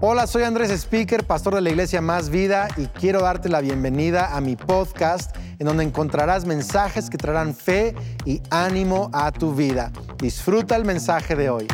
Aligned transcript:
Hola, 0.00 0.28
soy 0.28 0.44
Andrés 0.44 0.70
Speaker, 0.70 1.24
pastor 1.24 1.56
de 1.56 1.60
la 1.60 1.70
iglesia 1.70 2.00
Más 2.00 2.30
Vida, 2.30 2.68
y 2.76 2.86
quiero 2.86 3.20
darte 3.20 3.48
la 3.48 3.60
bienvenida 3.60 4.36
a 4.36 4.40
mi 4.40 4.54
podcast, 4.54 5.34
en 5.58 5.66
donde 5.66 5.82
encontrarás 5.82 6.44
mensajes 6.44 7.10
que 7.10 7.18
traerán 7.18 7.52
fe 7.52 7.96
y 8.24 8.40
ánimo 8.48 9.10
a 9.12 9.32
tu 9.32 9.56
vida. 9.56 9.90
Disfruta 10.18 10.76
el 10.76 10.84
mensaje 10.84 11.34
de 11.34 11.50
hoy. 11.50 11.66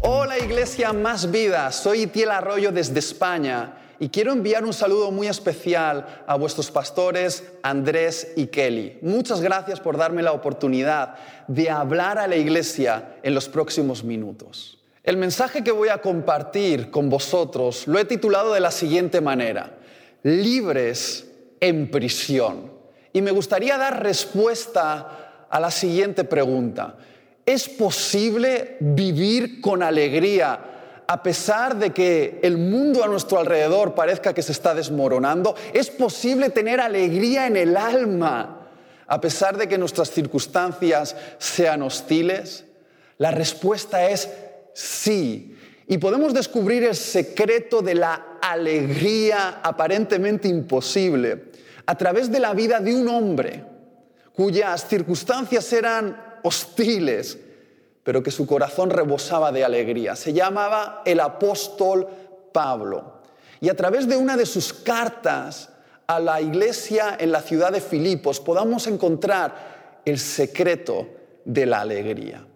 Hola, 0.00 0.38
iglesia 0.38 0.92
Más 0.92 1.30
Vida, 1.30 1.72
soy 1.72 2.02
Itiel 2.02 2.32
Arroyo 2.32 2.70
desde 2.70 2.98
España 2.98 3.72
y 3.98 4.10
quiero 4.10 4.32
enviar 4.32 4.62
un 4.62 4.74
saludo 4.74 5.10
muy 5.10 5.26
especial 5.26 6.22
a 6.26 6.36
vuestros 6.36 6.70
pastores 6.70 7.44
Andrés 7.62 8.34
y 8.36 8.48
Kelly. 8.48 8.98
Muchas 9.00 9.40
gracias 9.40 9.80
por 9.80 9.96
darme 9.96 10.22
la 10.22 10.32
oportunidad 10.32 11.14
de 11.46 11.70
hablar 11.70 12.18
a 12.18 12.26
la 12.26 12.36
iglesia 12.36 13.16
en 13.22 13.34
los 13.34 13.48
próximos 13.48 14.04
minutos. 14.04 14.77
El 15.02 15.16
mensaje 15.16 15.62
que 15.62 15.70
voy 15.70 15.88
a 15.88 15.98
compartir 15.98 16.90
con 16.90 17.08
vosotros 17.08 17.86
lo 17.86 17.98
he 17.98 18.04
titulado 18.04 18.52
de 18.52 18.60
la 18.60 18.70
siguiente 18.70 19.20
manera, 19.20 19.78
libres 20.22 21.26
en 21.60 21.90
prisión. 21.90 22.72
Y 23.12 23.22
me 23.22 23.30
gustaría 23.30 23.78
dar 23.78 24.02
respuesta 24.02 25.46
a 25.48 25.60
la 25.60 25.70
siguiente 25.70 26.24
pregunta. 26.24 26.96
¿Es 27.46 27.68
posible 27.68 28.76
vivir 28.80 29.60
con 29.60 29.82
alegría 29.82 30.60
a 31.06 31.22
pesar 31.22 31.76
de 31.76 31.90
que 31.90 32.40
el 32.42 32.58
mundo 32.58 33.02
a 33.02 33.08
nuestro 33.08 33.38
alrededor 33.38 33.94
parezca 33.94 34.34
que 34.34 34.42
se 34.42 34.52
está 34.52 34.74
desmoronando? 34.74 35.54
¿Es 35.72 35.88
posible 35.88 36.50
tener 36.50 36.80
alegría 36.80 37.46
en 37.46 37.56
el 37.56 37.76
alma 37.76 38.68
a 39.06 39.20
pesar 39.20 39.56
de 39.56 39.66
que 39.68 39.78
nuestras 39.78 40.10
circunstancias 40.10 41.16
sean 41.38 41.82
hostiles? 41.82 42.66
La 43.16 43.30
respuesta 43.30 44.10
es 44.10 44.28
Sí. 44.78 45.56
Y 45.88 45.98
podemos 45.98 46.32
descubrir 46.32 46.84
el 46.84 46.94
secreto 46.94 47.82
de 47.82 47.96
la 47.96 48.38
alegría 48.40 49.58
aparentemente 49.60 50.46
imposible 50.46 51.46
a 51.84 51.96
través 51.96 52.30
de 52.30 52.38
la 52.38 52.54
vida 52.54 52.78
de 52.78 52.94
un 52.94 53.08
hombre 53.08 53.64
cuyas 54.32 54.86
circunstancias 54.86 55.72
eran 55.72 56.38
hostiles, 56.44 57.38
pero 58.04 58.22
que 58.22 58.30
su 58.30 58.46
corazón 58.46 58.90
rebosaba 58.90 59.50
de 59.50 59.64
alegría. 59.64 60.14
Se 60.14 60.32
llamaba 60.32 61.02
el 61.04 61.18
apóstol 61.18 62.06
Pablo. 62.52 63.22
Y 63.60 63.70
a 63.70 63.74
través 63.74 64.08
de 64.08 64.16
una 64.16 64.36
de 64.36 64.46
sus 64.46 64.72
cartas 64.72 65.70
a 66.06 66.20
la 66.20 66.40
iglesia 66.40 67.16
en 67.18 67.32
la 67.32 67.42
ciudad 67.42 67.72
de 67.72 67.80
Filipos 67.80 68.38
podamos 68.38 68.86
encontrar 68.86 70.00
el 70.04 70.20
secreto 70.20 71.08
de 71.44 71.66
la 71.66 71.80
alegría. 71.80 72.46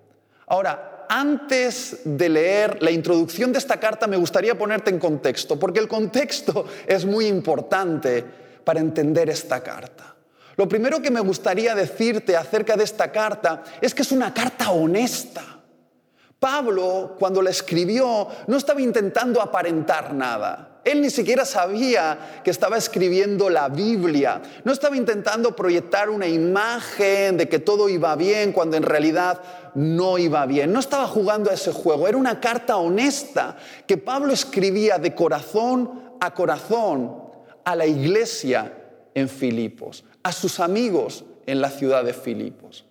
Ahora, 0.46 0.91
antes 1.14 1.98
de 2.04 2.28
leer 2.30 2.82
la 2.82 2.90
introducción 2.90 3.52
de 3.52 3.58
esta 3.58 3.78
carta 3.78 4.06
me 4.06 4.16
gustaría 4.16 4.56
ponerte 4.56 4.88
en 4.88 4.98
contexto, 4.98 5.58
porque 5.58 5.78
el 5.78 5.86
contexto 5.86 6.64
es 6.86 7.04
muy 7.04 7.26
importante 7.26 8.24
para 8.64 8.80
entender 8.80 9.28
esta 9.28 9.62
carta. 9.62 10.16
Lo 10.56 10.66
primero 10.66 11.02
que 11.02 11.10
me 11.10 11.20
gustaría 11.20 11.74
decirte 11.74 12.34
acerca 12.34 12.76
de 12.76 12.84
esta 12.84 13.12
carta 13.12 13.62
es 13.82 13.94
que 13.94 14.00
es 14.00 14.12
una 14.12 14.32
carta 14.32 14.70
honesta. 14.70 15.42
Pablo, 16.38 17.14
cuando 17.18 17.42
la 17.42 17.50
escribió, 17.50 18.28
no 18.46 18.56
estaba 18.56 18.80
intentando 18.80 19.42
aparentar 19.42 20.14
nada. 20.14 20.71
Él 20.84 21.00
ni 21.00 21.10
siquiera 21.10 21.44
sabía 21.44 22.40
que 22.42 22.50
estaba 22.50 22.76
escribiendo 22.76 23.48
la 23.48 23.68
Biblia. 23.68 24.42
No 24.64 24.72
estaba 24.72 24.96
intentando 24.96 25.54
proyectar 25.54 26.10
una 26.10 26.26
imagen 26.26 27.36
de 27.36 27.48
que 27.48 27.60
todo 27.60 27.88
iba 27.88 28.16
bien 28.16 28.52
cuando 28.52 28.76
en 28.76 28.82
realidad 28.82 29.40
no 29.74 30.18
iba 30.18 30.44
bien. 30.46 30.72
No 30.72 30.80
estaba 30.80 31.06
jugando 31.06 31.50
a 31.50 31.54
ese 31.54 31.72
juego. 31.72 32.08
Era 32.08 32.18
una 32.18 32.40
carta 32.40 32.76
honesta 32.76 33.56
que 33.86 33.96
Pablo 33.96 34.32
escribía 34.32 34.98
de 34.98 35.14
corazón 35.14 36.16
a 36.20 36.34
corazón 36.34 37.22
a 37.64 37.76
la 37.76 37.86
iglesia 37.86 38.72
en 39.14 39.28
Filipos, 39.28 40.04
a 40.22 40.32
sus 40.32 40.58
amigos 40.58 41.24
en 41.46 41.60
la 41.60 41.70
ciudad 41.70 42.04
de 42.04 42.12
Filipos. 42.12 42.84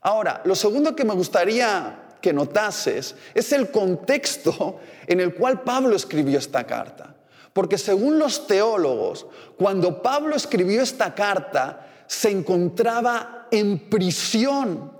Ahora, 0.00 0.40
lo 0.44 0.54
segundo 0.54 0.94
que 0.94 1.04
me 1.04 1.14
gustaría 1.14 2.00
que 2.20 2.32
notases 2.32 3.16
es 3.34 3.52
el 3.52 3.70
contexto 3.70 4.80
en 5.06 5.20
el 5.20 5.34
cual 5.34 5.62
Pablo 5.62 5.96
escribió 5.96 6.38
esta 6.38 6.64
carta. 6.64 7.13
Porque 7.54 7.78
según 7.78 8.18
los 8.18 8.46
teólogos, 8.46 9.26
cuando 9.56 10.02
Pablo 10.02 10.36
escribió 10.36 10.82
esta 10.82 11.14
carta, 11.14 11.86
se 12.06 12.30
encontraba 12.30 13.46
en 13.50 13.88
prisión. 13.88 14.92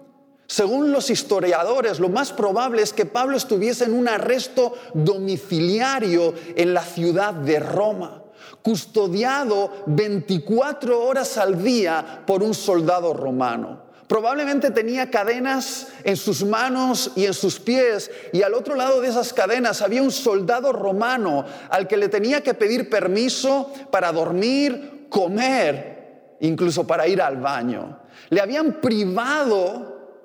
Según 0.47 0.93
los 0.93 1.11
historiadores, 1.11 1.99
lo 1.99 2.09
más 2.09 2.33
probable 2.33 2.81
es 2.81 2.93
que 2.93 3.07
Pablo 3.07 3.37
estuviese 3.37 3.85
en 3.85 3.93
un 3.93 4.09
arresto 4.09 4.75
domiciliario 4.95 6.33
en 6.55 6.73
la 6.73 6.83
ciudad 6.83 7.35
de 7.35 7.59
Roma, 7.59 8.23
custodiado 8.63 9.73
24 9.87 11.03
horas 11.03 11.37
al 11.39 11.61
día 11.61 12.23
por 12.25 12.45
un 12.45 12.55
soldado 12.55 13.13
romano. 13.15 13.84
Probablemente 14.15 14.71
tenía 14.71 15.11
cadenas 15.11 15.89
en 16.05 16.17
sus 16.17 16.45
manos 16.45 17.11
y 17.17 17.27
en 17.27 17.35
sus 17.35 17.59
pies 17.59 18.13
y 18.33 18.43
al 18.43 18.55
otro 18.55 18.77
lado 18.77 19.01
de 19.01 19.09
esas 19.09 19.33
cadenas 19.33 19.83
había 19.83 20.05
un 20.05 20.13
soldado 20.13 20.73
romano 20.73 21.45
al 21.69 21.89
que 21.89 21.97
le 21.97 22.09
tenía 22.09 22.41
que 22.41 22.55
pedir 22.55 22.89
permiso 22.89 23.73
para 23.91 24.13
dormir, 24.13 25.09
comer, 25.09 26.37
incluso 26.39 26.87
para 26.87 27.09
ir 27.09 27.21
al 27.21 27.39
baño. 27.39 28.03
Le 28.31 28.41
habían 28.41 28.75
privado 28.75 30.21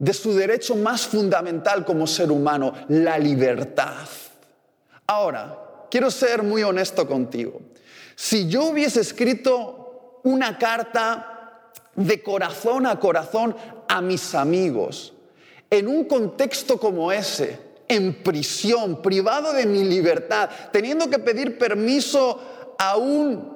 de 0.00 0.12
su 0.12 0.34
derecho 0.34 0.74
más 0.74 1.06
fundamental 1.06 1.84
como 1.84 2.08
ser 2.08 2.32
humano, 2.32 2.74
la 2.88 3.16
libertad. 3.18 4.08
Ahora, 5.06 5.86
quiero 5.88 6.10
ser 6.10 6.42
muy 6.42 6.64
honesto 6.64 7.06
contigo. 7.06 7.60
Si 8.16 8.48
yo 8.48 8.64
hubiese 8.64 9.00
escrito 9.00 10.20
una 10.24 10.58
carta 10.58 11.33
de 11.96 12.22
corazón 12.22 12.86
a 12.86 12.98
corazón 12.98 13.54
a 13.88 14.00
mis 14.00 14.34
amigos. 14.34 15.12
En 15.70 15.88
un 15.88 16.04
contexto 16.04 16.78
como 16.78 17.12
ese, 17.12 17.58
en 17.88 18.22
prisión, 18.22 19.02
privado 19.02 19.52
de 19.52 19.66
mi 19.66 19.84
libertad, 19.84 20.48
teniendo 20.72 21.08
que 21.08 21.18
pedir 21.18 21.58
permiso 21.58 22.40
a 22.78 22.96
un 22.96 23.52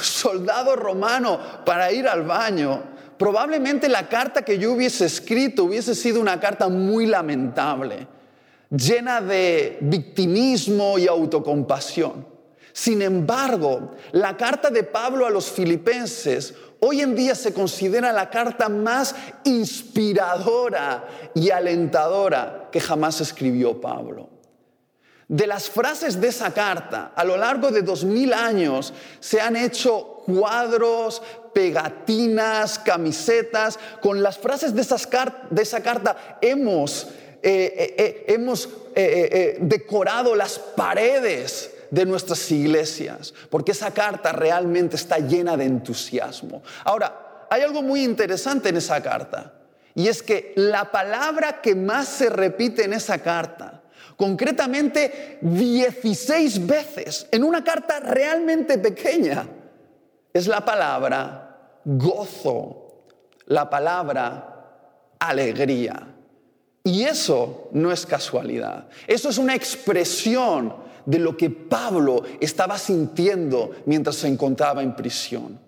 soldado 0.00 0.76
romano 0.76 1.38
para 1.64 1.92
ir 1.92 2.08
al 2.08 2.22
baño, 2.22 2.82
probablemente 3.18 3.88
la 3.88 4.08
carta 4.08 4.42
que 4.42 4.58
yo 4.58 4.72
hubiese 4.72 5.04
escrito 5.04 5.64
hubiese 5.64 5.94
sido 5.94 6.20
una 6.20 6.40
carta 6.40 6.68
muy 6.68 7.06
lamentable, 7.06 8.06
llena 8.70 9.20
de 9.20 9.78
victimismo 9.80 10.98
y 10.98 11.06
autocompasión. 11.06 12.26
Sin 12.72 13.02
embargo, 13.02 13.92
la 14.12 14.36
carta 14.36 14.70
de 14.70 14.82
Pablo 14.82 15.26
a 15.26 15.30
los 15.30 15.50
filipenses 15.50 16.54
hoy 16.84 17.00
en 17.00 17.14
día 17.14 17.34
se 17.34 17.54
considera 17.54 18.12
la 18.12 18.28
carta 18.28 18.68
más 18.68 19.14
inspiradora 19.44 21.04
y 21.34 21.50
alentadora 21.50 22.68
que 22.72 22.80
jamás 22.80 23.20
escribió 23.20 23.80
Pablo. 23.80 24.30
De 25.28 25.46
las 25.46 25.70
frases 25.70 26.20
de 26.20 26.28
esa 26.28 26.52
carta, 26.52 27.12
a 27.14 27.24
lo 27.24 27.36
largo 27.36 27.70
de 27.70 27.82
dos 27.82 28.04
mil 28.04 28.32
años, 28.32 28.92
se 29.20 29.40
han 29.40 29.56
hecho 29.56 30.22
cuadros, 30.26 31.22
pegatinas, 31.54 32.78
camisetas. 32.80 33.78
Con 34.00 34.22
las 34.22 34.36
frases 34.36 34.74
de, 34.74 34.82
esa 34.82 35.82
carta 35.82 36.38
hemos, 36.40 37.08
eh, 37.42 37.74
eh, 37.76 37.94
eh, 37.96 38.24
hemos 38.28 38.68
decorado 39.60 40.34
las 40.34 40.58
paredes 40.58 41.71
de 41.92 42.06
nuestras 42.06 42.50
iglesias, 42.50 43.34
porque 43.50 43.72
esa 43.72 43.90
carta 43.90 44.32
realmente 44.32 44.96
está 44.96 45.18
llena 45.18 45.58
de 45.58 45.66
entusiasmo. 45.66 46.62
Ahora, 46.84 47.46
hay 47.50 47.60
algo 47.60 47.82
muy 47.82 48.02
interesante 48.02 48.70
en 48.70 48.78
esa 48.78 49.02
carta, 49.02 49.52
y 49.94 50.08
es 50.08 50.22
que 50.22 50.54
la 50.56 50.90
palabra 50.90 51.60
que 51.60 51.74
más 51.74 52.08
se 52.08 52.30
repite 52.30 52.86
en 52.86 52.94
esa 52.94 53.18
carta, 53.18 53.82
concretamente 54.16 55.38
16 55.42 56.66
veces, 56.66 57.26
en 57.30 57.44
una 57.44 57.62
carta 57.62 58.00
realmente 58.00 58.78
pequeña, 58.78 59.46
es 60.32 60.46
la 60.46 60.64
palabra 60.64 61.78
gozo, 61.84 63.04
la 63.48 63.68
palabra 63.68 65.16
alegría. 65.18 66.08
Y 66.84 67.04
eso 67.04 67.68
no 67.72 67.92
es 67.92 68.06
casualidad, 68.06 68.88
eso 69.06 69.28
es 69.28 69.36
una 69.36 69.54
expresión 69.54 70.81
de 71.06 71.18
lo 71.18 71.36
que 71.36 71.50
Pablo 71.50 72.22
estaba 72.40 72.78
sintiendo 72.78 73.70
mientras 73.86 74.16
se 74.16 74.28
encontraba 74.28 74.82
en 74.82 74.94
prisión. 74.94 75.58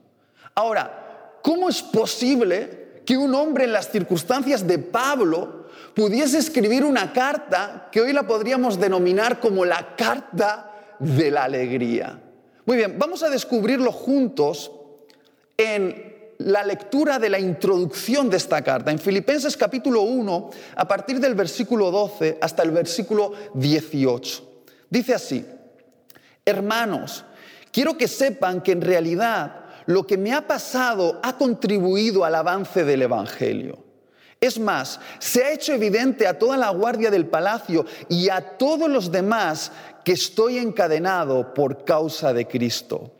Ahora, 0.54 1.38
¿cómo 1.42 1.68
es 1.68 1.82
posible 1.82 3.02
que 3.04 3.16
un 3.16 3.34
hombre 3.34 3.64
en 3.64 3.72
las 3.72 3.90
circunstancias 3.90 4.66
de 4.66 4.78
Pablo 4.78 5.66
pudiese 5.94 6.38
escribir 6.38 6.84
una 6.84 7.12
carta 7.12 7.88
que 7.90 8.00
hoy 8.00 8.12
la 8.12 8.26
podríamos 8.26 8.78
denominar 8.78 9.40
como 9.40 9.64
la 9.64 9.94
carta 9.96 10.96
de 10.98 11.30
la 11.30 11.44
alegría? 11.44 12.20
Muy 12.66 12.76
bien, 12.76 12.96
vamos 12.98 13.22
a 13.22 13.30
descubrirlo 13.30 13.92
juntos 13.92 14.72
en 15.56 16.14
la 16.38 16.64
lectura 16.64 17.18
de 17.18 17.30
la 17.30 17.38
introducción 17.38 18.30
de 18.30 18.36
esta 18.36 18.62
carta. 18.62 18.90
En 18.90 18.98
Filipenses 18.98 19.56
capítulo 19.56 20.02
1, 20.02 20.50
a 20.76 20.88
partir 20.88 21.20
del 21.20 21.34
versículo 21.34 21.90
12 21.90 22.38
hasta 22.40 22.62
el 22.62 22.70
versículo 22.70 23.32
18. 23.54 24.53
Dice 24.94 25.12
así, 25.12 25.44
hermanos, 26.44 27.24
quiero 27.72 27.98
que 27.98 28.06
sepan 28.06 28.60
que 28.60 28.70
en 28.70 28.80
realidad 28.80 29.64
lo 29.86 30.06
que 30.06 30.16
me 30.16 30.32
ha 30.32 30.46
pasado 30.46 31.18
ha 31.24 31.36
contribuido 31.36 32.24
al 32.24 32.36
avance 32.36 32.84
del 32.84 33.02
Evangelio. 33.02 33.84
Es 34.40 34.56
más, 34.56 35.00
se 35.18 35.42
ha 35.42 35.52
hecho 35.52 35.72
evidente 35.72 36.28
a 36.28 36.38
toda 36.38 36.56
la 36.56 36.70
guardia 36.70 37.10
del 37.10 37.26
palacio 37.26 37.84
y 38.08 38.28
a 38.28 38.56
todos 38.56 38.88
los 38.88 39.10
demás 39.10 39.72
que 40.04 40.12
estoy 40.12 40.58
encadenado 40.58 41.54
por 41.54 41.84
causa 41.84 42.32
de 42.32 42.46
Cristo. 42.46 43.10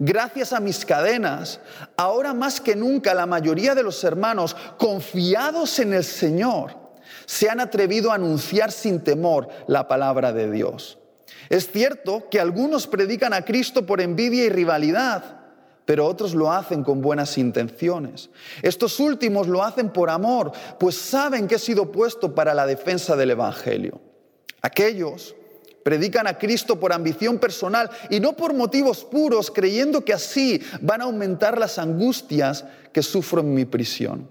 Gracias 0.00 0.52
a 0.52 0.58
mis 0.58 0.84
cadenas, 0.84 1.60
ahora 1.96 2.34
más 2.34 2.60
que 2.60 2.74
nunca 2.74 3.14
la 3.14 3.26
mayoría 3.26 3.76
de 3.76 3.84
los 3.84 4.02
hermanos, 4.02 4.56
confiados 4.78 5.78
en 5.78 5.94
el 5.94 6.02
Señor, 6.02 6.76
se 7.24 7.48
han 7.48 7.60
atrevido 7.60 8.10
a 8.10 8.16
anunciar 8.16 8.72
sin 8.72 9.04
temor 9.04 9.48
la 9.68 9.86
palabra 9.86 10.32
de 10.32 10.50
Dios. 10.50 10.96
Es 11.50 11.70
cierto 11.70 12.30
que 12.30 12.40
algunos 12.40 12.86
predican 12.86 13.34
a 13.34 13.44
Cristo 13.44 13.84
por 13.84 14.00
envidia 14.00 14.44
y 14.44 14.48
rivalidad 14.48 15.40
pero 15.90 16.06
otros 16.06 16.36
lo 16.36 16.52
hacen 16.52 16.84
con 16.84 17.00
buenas 17.00 17.36
intenciones. 17.36 18.30
Estos 18.62 19.00
últimos 19.00 19.48
lo 19.48 19.64
hacen 19.64 19.90
por 19.90 20.08
amor, 20.08 20.52
pues 20.78 20.94
saben 20.94 21.48
que 21.48 21.56
he 21.56 21.58
sido 21.58 21.90
puesto 21.90 22.32
para 22.32 22.54
la 22.54 22.64
defensa 22.64 23.16
del 23.16 23.32
Evangelio. 23.32 24.00
Aquellos 24.62 25.34
predican 25.82 26.28
a 26.28 26.38
Cristo 26.38 26.78
por 26.78 26.92
ambición 26.92 27.40
personal 27.40 27.90
y 28.08 28.20
no 28.20 28.36
por 28.36 28.54
motivos 28.54 29.04
puros, 29.04 29.50
creyendo 29.50 30.04
que 30.04 30.12
así 30.12 30.62
van 30.80 31.00
a 31.00 31.06
aumentar 31.06 31.58
las 31.58 31.76
angustias 31.76 32.64
que 32.92 33.02
sufro 33.02 33.40
en 33.40 33.52
mi 33.52 33.64
prisión. 33.64 34.30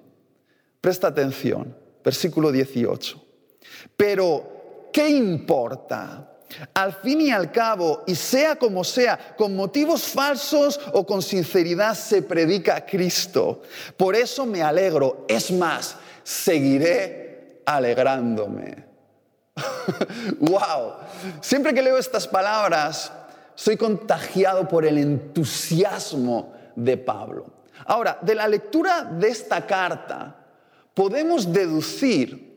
Presta 0.79 1.07
atención, 1.07 1.75
versículo 2.05 2.53
18. 2.53 3.21
Pero, 3.97 4.89
¿qué 4.93 5.09
importa? 5.09 6.37
Al 6.73 6.93
fin 6.93 7.21
y 7.21 7.31
al 7.31 7.51
cabo, 7.51 8.03
y 8.07 8.15
sea 8.15 8.55
como 8.55 8.83
sea, 8.83 9.35
con 9.37 9.55
motivos 9.55 10.03
falsos 10.03 10.79
o 10.93 11.05
con 11.05 11.21
sinceridad 11.21 11.95
se 11.95 12.21
predica 12.21 12.77
a 12.77 12.85
Cristo. 12.85 13.61
Por 13.95 14.15
eso 14.15 14.45
me 14.45 14.61
alegro. 14.61 15.25
Es 15.27 15.51
más, 15.51 15.95
seguiré 16.23 17.61
alegrándome. 17.65 18.85
¡Wow! 20.39 20.93
Siempre 21.41 21.73
que 21.73 21.81
leo 21.81 21.97
estas 21.97 22.27
palabras, 22.27 23.11
soy 23.55 23.77
contagiado 23.77 24.67
por 24.67 24.85
el 24.85 24.97
entusiasmo 24.97 26.53
de 26.75 26.97
Pablo. 26.97 27.45
Ahora, 27.85 28.17
de 28.21 28.35
la 28.35 28.47
lectura 28.47 29.03
de 29.03 29.29
esta 29.29 29.65
carta, 29.65 30.35
podemos 30.93 31.51
deducir 31.51 32.49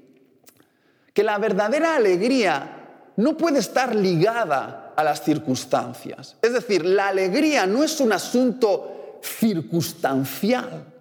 que 1.12 1.23
la 1.23 1.39
verdadera 1.39 1.97
alegría 1.97 2.81
no 3.17 3.37
puede 3.37 3.59
estar 3.59 3.94
ligada 3.94 4.93
a 4.97 5.05
las 5.05 5.23
circunstancias. 5.23 6.37
Es 6.43 6.53
decir, 6.53 6.85
la 6.85 7.09
alegría 7.09 7.67
no 7.67 7.82
es 7.82 8.00
un 8.00 8.12
asunto 8.12 9.20
circunstancial. 9.23 10.92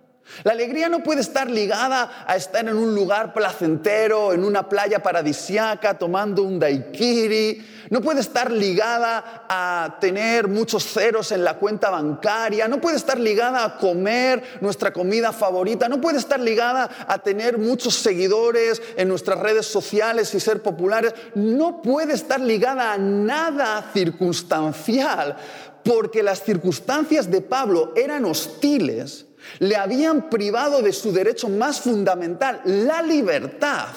La 0.44 0.54
alegría 0.54 0.90
no 0.90 1.04
puede 1.04 1.22
estar 1.22 1.50
ligada 1.50 2.26
a 2.26 2.36
estar 2.36 2.68
en 2.68 2.76
un 2.76 2.96
lugar 2.96 3.34
placentero, 3.34 4.34
en 4.34 4.44
una 4.44 4.68
playa 4.68 5.04
paradisiaca, 5.04 5.98
tomando 5.98 6.44
un 6.44 6.60
daiquiri. 6.60 7.66
No 7.90 8.02
puede 8.02 8.22
estar 8.22 8.50
ligada 8.50 9.46
a 9.50 9.98
tener 10.00 10.48
muchos 10.48 10.86
ceros 10.86 11.32
en 11.32 11.44
la 11.44 11.56
cuenta 11.56 11.90
bancaria. 11.90 12.68
No 12.68 12.80
puede 12.80 12.98
estar 12.98 13.20
ligada 13.20 13.66
a 13.66 13.78
comer 13.78 14.42
nuestra 14.62 14.94
comida 14.94 15.32
favorita. 15.32 15.90
No 15.90 16.00
puede 16.00 16.18
estar 16.18 16.40
ligada 16.40 16.90
a 17.08 17.18
tener 17.20 17.58
muchos 17.58 17.96
seguidores 17.96 18.82
en 18.96 19.10
nuestras 19.10 19.40
redes 19.40 19.66
sociales 19.66 20.34
y 20.34 20.40
ser 20.40 20.62
populares. 20.64 21.14
No 21.36 21.82
puede 21.82 22.14
estar 22.14 22.40
ligada 22.40 22.94
a 22.94 22.98
nada 22.98 23.92
circunstancial, 23.94 25.36
porque 25.84 26.24
las 26.24 26.44
circunstancias 26.44 27.30
de 27.30 27.42
Pablo 27.42 27.94
eran 27.96 28.26
hostiles 28.26 29.26
le 29.60 29.76
habían 29.76 30.30
privado 30.30 30.82
de 30.82 30.94
su 30.94 31.12
derecho 31.12 31.50
más 31.50 31.82
fundamental, 31.82 32.62
la 32.66 33.02
libertad. 33.02 33.88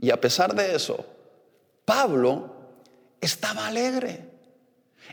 Y 0.00 0.10
a 0.10 0.20
pesar 0.20 0.54
de 0.54 0.74
eso, 0.74 1.04
Pablo 1.84 2.54
estaba 3.20 3.66
alegre. 3.66 4.20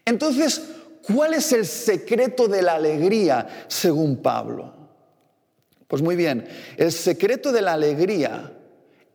Entonces, 0.06 0.62
¿cuál 1.02 1.34
es 1.34 1.52
el 1.52 1.66
secreto 1.66 2.48
de 2.48 2.62
la 2.62 2.75
alegría 2.75 3.66
según 3.68 4.18
Pablo? 4.22 4.74
Pues 5.88 6.02
muy 6.02 6.16
bien, 6.16 6.48
el 6.78 6.92
secreto 6.92 7.52
de 7.52 7.62
la 7.62 7.74
alegría 7.74 8.54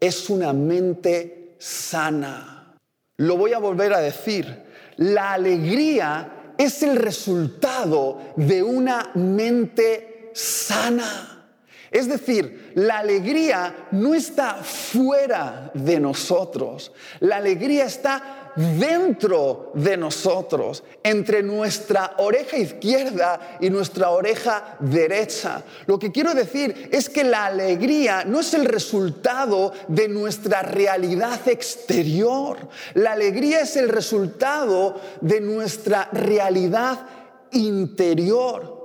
es 0.01 0.31
una 0.31 0.53
mente 0.53 1.55
sana. 1.59 2.75
Lo 3.19 3.37
voy 3.37 3.53
a 3.53 3.59
volver 3.59 3.93
a 3.93 4.01
decir. 4.01 4.65
La 4.97 5.35
alegría 5.35 6.42
es 6.63 6.83
el 6.83 6.97
resultado 6.97 8.35
de 8.37 8.63
una 8.63 9.11
mente 9.15 10.31
sana. 10.35 11.45
Es 11.91 12.09
decir, 12.09 12.73
la 12.75 12.99
alegría 12.99 13.89
no 13.91 14.15
está 14.15 14.55
fuera 14.63 15.71
de 15.75 16.01
nosotros, 16.01 16.93
la 17.21 17.37
alegría 17.37 17.85
está 17.85 18.42
dentro 18.57 19.73
de 19.75 19.97
nosotros, 19.97 20.83
entre 21.03 21.43
nuestra 21.43 22.15
oreja 22.19 22.57
izquierda 22.57 23.59
y 23.61 23.71
nuestra 23.71 24.11
oreja 24.11 24.77
derecha. 24.81 25.63
Lo 25.87 25.99
que 25.99 26.13
quiero 26.13 26.35
decir 26.35 26.89
es 26.93 27.09
que 27.09 27.25
la 27.25 27.47
alegría 27.47 28.25
no 28.25 28.41
es 28.41 28.55
el 28.55 28.65
resultado 28.65 29.73
de 29.89 30.09
nuestra 30.09 30.63
realidad 30.63 31.47
exterior, 31.49 32.59
la 32.95 33.13
alegría 33.13 33.61
es 33.61 33.77
el 33.77 33.89
resultado 33.89 35.01
de 35.21 35.41
nuestra 35.41 36.09
realidad 36.13 37.07
interior. 37.53 38.82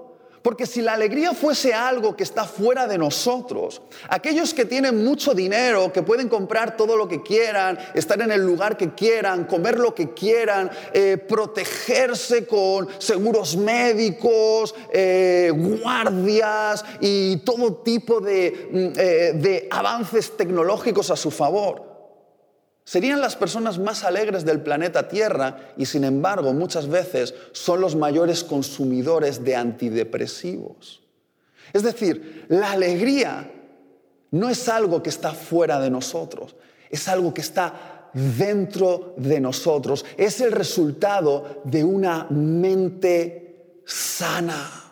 Porque 0.48 0.66
si 0.66 0.82
la 0.82 0.94
alegría 0.94 1.34
fuese 1.34 1.74
algo 1.74 2.16
que 2.16 2.24
está 2.24 2.46
fuera 2.46 2.88
de 2.88 2.98
nosotros, 2.98 3.82
aquellos 4.08 4.54
que 4.54 4.64
tienen 4.64 5.04
mucho 5.04 5.34
dinero, 5.34 5.92
que 5.92 6.04
pueden 6.04 6.30
comprar 6.30 6.78
todo 6.78 6.96
lo 6.96 7.06
que 7.06 7.22
quieran, 7.22 7.78
estar 7.94 8.22
en 8.22 8.32
el 8.32 8.46
lugar 8.46 8.78
que 8.78 8.94
quieran, 8.94 9.44
comer 9.44 9.78
lo 9.78 9.94
que 9.94 10.14
quieran, 10.14 10.72
eh, 10.94 11.18
protegerse 11.18 12.46
con 12.46 12.88
seguros 12.98 13.58
médicos, 13.58 14.74
eh, 14.94 15.52
guardias 15.54 16.86
y 17.02 17.36
todo 17.44 17.74
tipo 17.84 18.22
mm, 18.22 18.26
eh, 18.26 19.34
de 19.36 19.68
avances 19.70 20.38
tecnológicos 20.38 21.12
a 21.12 21.18
su 21.18 21.30
favor, 21.30 21.87
Serían 22.88 23.20
las 23.20 23.36
personas 23.36 23.80
más 23.80 24.06
alegres 24.06 24.46
del 24.46 24.62
planeta 24.62 25.10
Tierra 25.10 25.74
y 25.76 25.86
sin 25.86 26.06
embargo 26.06 26.54
muchas 26.54 26.88
veces 26.88 27.34
son 27.52 27.82
los 27.82 27.98
mayores 27.98 28.46
consumidores 28.46 29.44
de 29.44 29.58
antidepresivos. 29.58 31.02
Es 31.74 31.84
decir, 31.84 32.46
la 32.48 32.72
alegría 32.72 33.52
no 34.32 34.50
es 34.50 34.70
algo 34.70 35.04
que 35.04 35.10
está 35.10 35.34
fuera 35.34 35.82
de 35.82 35.90
nosotros, 35.90 36.56
es 36.90 37.10
algo 37.10 37.34
que 37.34 37.42
está 37.42 38.10
dentro 38.14 39.16
de 39.18 39.42
nosotros. 39.42 40.06
Es 40.16 40.40
el 40.40 40.54
resultado 40.54 41.62
de 41.66 41.84
una 41.84 42.28
mente 42.30 43.82
sana 43.84 44.87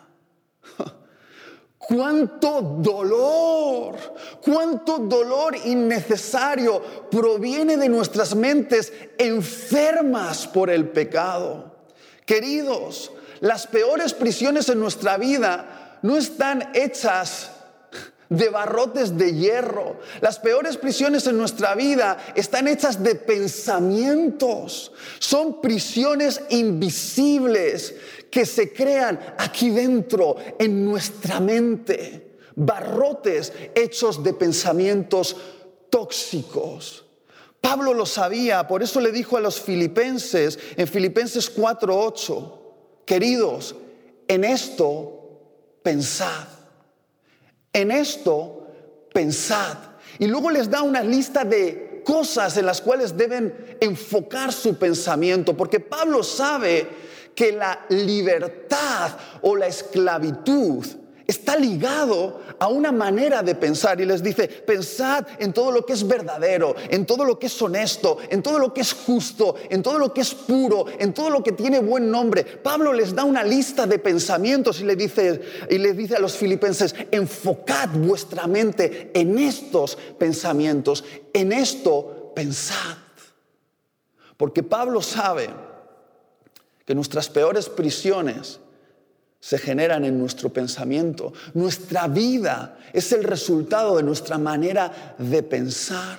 cuánto 1.88 2.60
dolor, 2.78 3.96
cuánto 4.42 4.98
dolor 4.98 5.56
innecesario 5.64 6.82
proviene 7.10 7.76
de 7.76 7.88
nuestras 7.88 8.34
mentes 8.34 8.92
enfermas 9.18 10.46
por 10.46 10.70
el 10.70 10.88
pecado. 10.88 11.76
Queridos, 12.24 13.12
las 13.40 13.66
peores 13.66 14.14
prisiones 14.14 14.68
en 14.68 14.80
nuestra 14.80 15.16
vida 15.16 15.98
no 16.02 16.16
están 16.16 16.70
hechas 16.74 17.52
de 18.28 18.48
barrotes 18.48 19.16
de 19.16 19.34
hierro. 19.34 20.00
Las 20.20 20.38
peores 20.38 20.76
prisiones 20.76 21.26
en 21.26 21.38
nuestra 21.38 21.74
vida 21.74 22.18
están 22.34 22.68
hechas 22.68 23.02
de 23.02 23.14
pensamientos. 23.14 24.92
Son 25.18 25.60
prisiones 25.60 26.40
invisibles 26.50 27.94
que 28.36 28.44
se 28.44 28.70
crean 28.70 29.18
aquí 29.38 29.70
dentro, 29.70 30.36
en 30.58 30.84
nuestra 30.84 31.40
mente, 31.40 32.36
barrotes 32.54 33.50
hechos 33.74 34.22
de 34.22 34.34
pensamientos 34.34 35.34
tóxicos. 35.88 37.06
Pablo 37.62 37.94
lo 37.94 38.04
sabía, 38.04 38.68
por 38.68 38.82
eso 38.82 39.00
le 39.00 39.10
dijo 39.10 39.38
a 39.38 39.40
los 39.40 39.58
filipenses 39.58 40.58
en 40.76 40.86
Filipenses 40.86 41.48
4:8, 41.48 42.58
queridos, 43.06 43.74
en 44.28 44.44
esto 44.44 45.80
pensad, 45.82 46.46
en 47.72 47.90
esto 47.90 48.66
pensad. 49.14 49.78
Y 50.18 50.26
luego 50.26 50.50
les 50.50 50.70
da 50.70 50.82
una 50.82 51.02
lista 51.02 51.42
de 51.42 52.02
cosas 52.04 52.58
en 52.58 52.66
las 52.66 52.82
cuales 52.82 53.16
deben 53.16 53.78
enfocar 53.80 54.52
su 54.52 54.76
pensamiento, 54.76 55.56
porque 55.56 55.80
Pablo 55.80 56.22
sabe 56.22 57.06
que 57.36 57.52
la 57.52 57.84
libertad 57.90 59.12
o 59.42 59.54
la 59.54 59.66
esclavitud 59.66 60.84
está 61.26 61.56
ligado 61.56 62.40
a 62.58 62.68
una 62.68 62.92
manera 62.92 63.42
de 63.42 63.54
pensar 63.54 64.00
y 64.00 64.04
les 64.04 64.22
dice, 64.22 64.48
pensad 64.48 65.26
en 65.38 65.52
todo 65.52 65.70
lo 65.72 65.84
que 65.84 65.92
es 65.92 66.06
verdadero, 66.06 66.74
en 66.88 67.04
todo 67.04 67.24
lo 67.24 67.38
que 67.38 67.46
es 67.46 67.62
honesto, 67.62 68.18
en 68.30 68.42
todo 68.42 68.58
lo 68.58 68.72
que 68.72 68.80
es 68.80 68.92
justo, 68.92 69.56
en 69.68 69.82
todo 69.82 69.98
lo 69.98 70.14
que 70.14 70.20
es 70.20 70.34
puro, 70.34 70.86
en 70.98 71.12
todo 71.12 71.30
lo 71.30 71.42
que 71.42 71.52
tiene 71.52 71.80
buen 71.80 72.10
nombre. 72.10 72.44
Pablo 72.44 72.92
les 72.92 73.14
da 73.14 73.24
una 73.24 73.42
lista 73.42 73.86
de 73.86 73.98
pensamientos 73.98 74.80
y 74.80 74.84
le 74.84 74.96
dice, 74.96 75.42
y 75.68 75.78
les 75.78 75.96
dice 75.96 76.16
a 76.16 76.20
los 76.20 76.36
filipenses, 76.36 76.94
enfocad 77.10 77.90
vuestra 77.90 78.46
mente 78.46 79.10
en 79.12 79.38
estos 79.38 79.96
pensamientos, 80.18 81.04
en 81.34 81.52
esto 81.52 82.32
pensad. 82.34 82.96
Porque 84.36 84.62
Pablo 84.62 85.02
sabe 85.02 85.48
que 86.86 86.94
nuestras 86.94 87.28
peores 87.28 87.68
prisiones 87.68 88.60
se 89.40 89.58
generan 89.58 90.04
en 90.04 90.18
nuestro 90.18 90.48
pensamiento. 90.48 91.32
Nuestra 91.54 92.08
vida 92.08 92.78
es 92.92 93.12
el 93.12 93.22
resultado 93.22 93.96
de 93.96 94.02
nuestra 94.02 94.38
manera 94.38 95.14
de 95.18 95.42
pensar. 95.42 96.18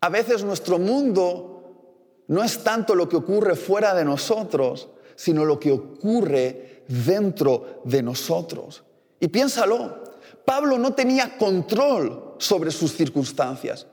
A 0.00 0.08
veces 0.08 0.44
nuestro 0.44 0.78
mundo 0.78 2.22
no 2.28 2.44
es 2.44 2.62
tanto 2.62 2.94
lo 2.94 3.08
que 3.08 3.16
ocurre 3.16 3.56
fuera 3.56 3.94
de 3.94 4.04
nosotros, 4.04 4.88
sino 5.16 5.44
lo 5.44 5.58
que 5.58 5.72
ocurre 5.72 6.84
dentro 6.86 7.82
de 7.84 8.02
nosotros. 8.02 8.84
Y 9.18 9.28
piénsalo, 9.28 10.04
Pablo 10.44 10.78
no 10.78 10.94
tenía 10.94 11.36
control 11.36 12.36
sobre 12.38 12.70
sus 12.70 12.92
circunstancias. 12.92 13.86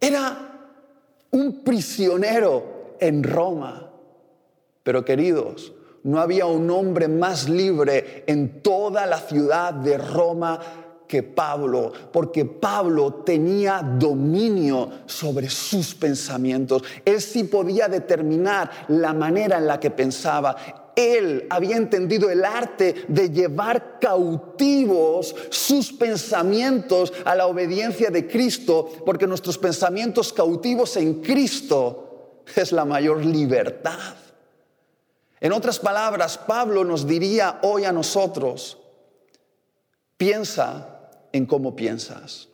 Era 0.00 0.70
un 1.30 1.62
prisionero 1.62 2.96
en 2.98 3.22
Roma. 3.22 3.91
Pero 4.82 5.04
queridos, 5.04 5.72
no 6.04 6.20
había 6.20 6.46
un 6.46 6.68
hombre 6.70 7.08
más 7.08 7.48
libre 7.48 8.24
en 8.26 8.62
toda 8.62 9.06
la 9.06 9.18
ciudad 9.18 9.72
de 9.72 9.98
Roma 9.98 10.58
que 11.06 11.22
Pablo, 11.22 11.92
porque 12.10 12.44
Pablo 12.46 13.22
tenía 13.24 13.82
dominio 13.82 14.90
sobre 15.06 15.48
sus 15.50 15.94
pensamientos. 15.94 16.82
Él 17.04 17.20
sí 17.20 17.44
podía 17.44 17.86
determinar 17.86 18.70
la 18.88 19.12
manera 19.12 19.58
en 19.58 19.66
la 19.66 19.78
que 19.78 19.90
pensaba. 19.90 20.56
Él 20.96 21.46
había 21.50 21.76
entendido 21.76 22.30
el 22.30 22.44
arte 22.44 23.04
de 23.08 23.30
llevar 23.30 23.98
cautivos 24.00 25.34
sus 25.50 25.92
pensamientos 25.92 27.12
a 27.24 27.34
la 27.34 27.46
obediencia 27.46 28.10
de 28.10 28.26
Cristo, 28.26 28.88
porque 29.04 29.26
nuestros 29.26 29.58
pensamientos 29.58 30.32
cautivos 30.32 30.96
en 30.96 31.20
Cristo 31.20 32.42
es 32.56 32.72
la 32.72 32.86
mayor 32.86 33.24
libertad. 33.24 34.21
En 35.42 35.50
otras 35.52 35.80
palabras, 35.80 36.38
Pablo 36.38 36.84
nos 36.84 37.04
diría 37.04 37.58
hoy 37.64 37.84
a 37.84 37.90
nosotros, 37.90 38.78
piensa 40.16 41.10
en 41.32 41.46
cómo 41.46 41.74
piensas. 41.74 42.48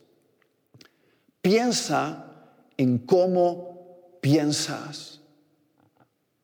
Piensa 1.43 2.33
en 2.79 2.97
cómo 3.01 4.19
piensas. 4.23 5.21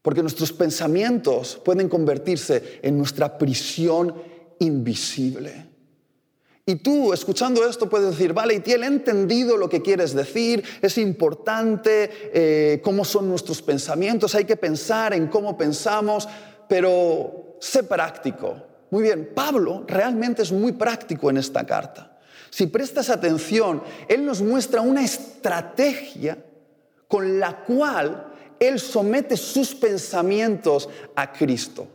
Porque 0.03 0.21
nuestros 0.21 0.53
pensamientos 0.53 1.59
pueden 1.65 1.89
convertirse 1.89 2.79
en 2.83 2.99
nuestra 2.99 3.39
prisión 3.39 4.15
invisible. 4.59 5.74
Y 6.67 6.77
tú, 6.77 7.13
escuchando 7.13 7.69
esto, 7.69 7.91
puedes 7.91 8.13
decir, 8.13 8.33
vale, 8.33 8.55
Itiel, 8.55 8.85
he 8.85 8.87
entendido 8.87 9.59
lo 9.59 9.69
que 9.69 9.83
quieres 9.83 10.15
decir, 10.15 10.65
es 10.81 10.97
importante 10.97 12.11
eh, 12.33 12.81
cómo 12.83 13.05
son 13.05 13.29
nuestros 13.29 13.61
pensamientos, 13.61 14.35
hay 14.35 14.47
que 14.47 14.57
pensar 14.57 15.13
en 15.13 15.27
cómo 15.27 15.59
pensamos, 15.59 16.27
pero 16.67 17.59
sé 17.61 17.83
práctico. 17.83 18.57
Muy 18.91 19.03
bien, 19.03 19.33
Pablo 19.35 19.85
realmente 19.87 20.41
es 20.41 20.53
muy 20.53 20.73
práctico 20.73 21.29
en 21.29 21.37
esta 21.37 21.67
carta. 21.67 22.19
Si 22.49 22.67
prestas 22.69 23.11
atención, 23.11 23.83
él 24.09 24.25
nos 24.25 24.41
muestra 24.41 24.81
una 24.81 25.05
estrategia 25.05 26.39
con 27.09 27.39
la 27.39 27.57
cual 27.65 28.33
él 28.59 28.81
somete 28.81 29.37
sus 29.37 29.75
pensamientos 29.75 30.89
a 31.15 31.31
Cristo. 31.31 31.89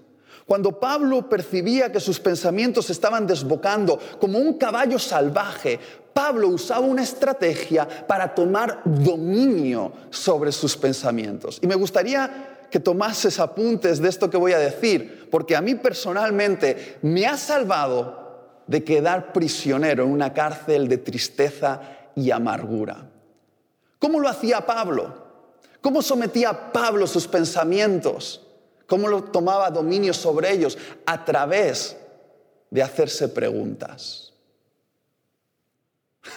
Cuando 0.49 0.79
Pablo 0.79 1.29
percibía 1.29 1.91
que 1.91 1.99
sus 1.99 2.19
pensamientos 2.19 2.89
estaban 2.89 3.27
desbocando 3.27 3.99
como 4.19 4.39
un 4.39 4.55
caballo 4.57 4.97
salvaje, 4.97 5.79
Pablo 6.11 6.47
usaba 6.47 6.79
una 6.79 7.03
estrategia 7.03 7.87
para 8.07 8.33
tomar 8.33 8.81
dominio 8.83 9.93
sobre 10.09 10.51
sus 10.51 10.75
pensamientos. 10.75 11.59
Y 11.61 11.67
me 11.67 11.75
gustaría 11.75 12.65
que 12.71 12.79
tomases 12.79 13.39
apuntes 13.39 13.99
de 14.01 14.09
esto 14.09 14.27
que 14.27 14.37
voy 14.37 14.53
a 14.53 14.57
decir, 14.57 15.27
porque 15.29 15.55
a 15.55 15.61
mí 15.61 15.75
personalmente 15.75 16.97
me 17.03 17.27
ha 17.27 17.37
salvado 17.37 18.63
de 18.65 18.83
quedar 18.83 19.31
prisionero 19.31 20.03
en 20.03 20.09
una 20.09 20.33
cárcel 20.33 20.87
de 20.87 20.97
tristeza 20.97 21.79
y 22.15 22.31
amargura. 22.31 23.07
¿Cómo 23.99 24.19
lo 24.19 24.27
hacía 24.27 24.65
Pablo? 24.65 25.13
¿Cómo 25.79 26.01
sometía 26.01 26.71
Pablo 26.71 27.05
sus 27.05 27.27
pensamientos? 27.27 28.47
¿Cómo 28.89 29.07
lo 29.07 29.23
tomaba 29.23 29.69
dominio 29.69 30.13
sobre 30.13 30.51
ellos? 30.51 30.77
A 31.05 31.23
través 31.23 31.95
de 32.71 32.81
hacerse 32.81 33.29
preguntas. 33.29 34.33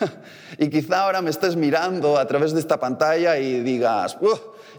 y 0.59 0.69
quizá 0.69 1.03
ahora 1.03 1.23
me 1.23 1.31
estés 1.31 1.57
mirando 1.57 2.19
a 2.19 2.27
través 2.27 2.53
de 2.53 2.61
esta 2.61 2.79
pantalla 2.79 3.39
y 3.39 3.61
digas, 3.61 4.17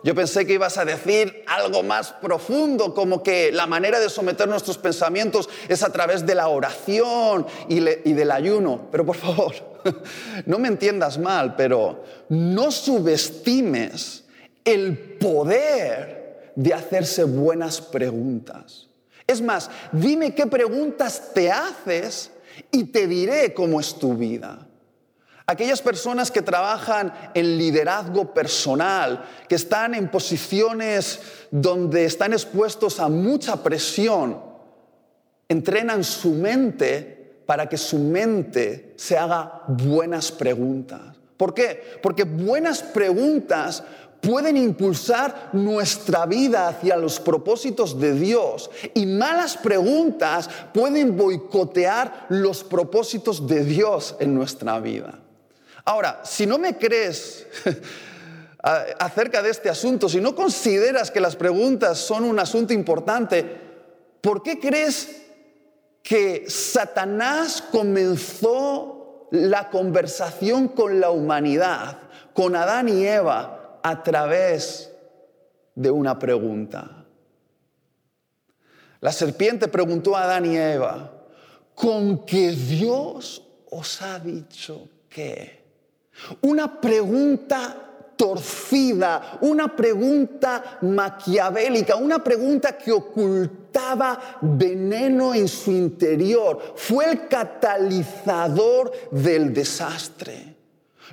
yo 0.04 0.16
pensé 0.16 0.46
que 0.46 0.54
ibas 0.54 0.78
a 0.78 0.86
decir 0.86 1.44
algo 1.48 1.82
más 1.84 2.12
profundo, 2.14 2.94
como 2.94 3.24
que 3.24 3.52
la 3.52 3.68
manera 3.68 4.00
de 4.00 4.10
someter 4.10 4.48
nuestros 4.48 4.78
pensamientos 4.78 5.50
es 5.68 5.84
a 5.84 5.92
través 5.92 6.26
de 6.26 6.36
la 6.36 6.48
oración 6.50 7.46
y, 7.68 7.80
del 7.80 8.32
ayuno. 8.32 8.88
Pero 8.92 9.06
por 9.06 9.16
favor, 9.16 9.54
no 10.46 10.60
me 10.60 10.68
entiendas 10.68 11.18
mal, 11.18 11.56
pero 11.56 12.04
no 12.30 12.72
subestimes 12.72 14.26
el 14.64 15.18
poder 15.20 16.23
de 16.56 16.74
hacerse 16.74 17.24
buenas 17.24 17.82
preguntas. 17.82 18.88
Es 19.26 19.42
más, 19.42 19.70
dime 19.92 20.36
qué 20.36 20.48
preguntas 20.48 21.32
te 21.34 21.52
haces 21.52 22.32
y 22.72 22.86
te 22.86 23.08
diré 23.08 23.54
cómo 23.54 23.80
es 23.80 23.96
tu 23.96 24.16
vida. 24.16 24.68
Aquellas 25.46 25.82
personas 25.82 26.32
que 26.32 26.42
trabajan 26.42 27.14
en 27.34 27.58
liderazgo 27.58 28.34
personal, 28.34 29.26
que 29.50 29.56
están 29.56 29.94
en 29.94 30.10
posiciones 30.10 31.20
donde 31.52 32.06
están 32.06 32.32
expuestos 32.32 33.00
a 33.00 33.10
mucha 33.10 33.62
presión, 33.62 34.42
entrenan 35.50 36.04
su 36.04 36.32
mente 36.32 37.44
para 37.46 37.68
que 37.68 37.78
su 37.78 38.00
mente 38.00 38.94
se 38.96 39.18
haga 39.18 39.64
buenas 39.68 40.32
preguntas. 40.32 41.18
¿Por 41.36 41.54
qué? 41.54 42.00
Porque 42.02 42.24
buenas 42.24 42.82
preguntas 42.82 43.84
pueden 44.24 44.56
impulsar 44.56 45.50
nuestra 45.52 46.26
vida 46.26 46.70
hacia 46.70 46.96
los 46.96 47.20
propósitos 47.20 48.00
de 48.00 48.14
Dios 48.14 48.72
y 48.94 49.06
malas 49.06 49.58
preguntas 49.58 50.50
pueden 50.74 51.18
boicotear 51.18 52.28
los 52.30 52.64
propósitos 52.64 53.46
de 53.46 53.66
Dios 53.66 54.16
en 54.20 54.34
nuestra 54.34 54.80
vida. 54.80 55.20
Ahora, 55.84 56.22
si 56.24 56.46
no 56.46 56.58
me 56.58 56.78
crees 56.78 57.46
acerca 58.64 59.42
de 59.42 59.50
este 59.50 59.70
asunto, 59.70 60.08
si 60.08 60.22
no 60.22 60.34
consideras 60.34 61.12
que 61.12 61.20
las 61.20 61.36
preguntas 61.36 61.98
son 61.98 62.24
un 62.24 62.40
asunto 62.40 62.72
importante, 62.72 63.46
¿por 64.22 64.42
qué 64.42 64.58
crees 64.58 65.22
que 66.02 66.46
Satanás 66.48 67.62
comenzó 67.62 69.28
la 69.32 69.70
conversación 69.70 70.70
con 70.70 71.02
la 71.02 71.10
humanidad, 71.10 71.98
con 72.34 72.56
Adán 72.56 72.88
y 72.88 73.06
Eva? 73.06 73.63
A 73.84 74.02
través 74.02 74.92
de 75.76 75.92
una 75.92 76.18
pregunta. 76.18 77.06
La 79.02 79.12
serpiente 79.12 79.68
preguntó 79.68 80.16
a 80.16 80.24
Adán 80.24 80.46
y 80.46 80.58
Eva, 80.58 81.12
¿con 81.76 82.26
qué 82.26 82.52
Dios 82.52 83.44
os 83.70 84.02
ha 84.02 84.18
dicho 84.18 84.88
qué? 85.10 85.62
Una 86.42 86.80
pregunta 86.80 87.84
torcida, 88.16 89.40
una 89.42 89.76
pregunta 89.76 90.78
maquiavélica, 90.82 91.98
una 91.98 92.24
pregunta 92.24 92.78
que 92.78 92.92
ocultaba 92.92 94.38
veneno 94.42 95.34
en 95.34 95.48
su 95.48 95.72
interior. 95.72 96.74
Fue 96.76 97.12
el 97.12 97.28
catalizador 97.28 98.92
del 99.12 99.54
desastre. 99.54 100.53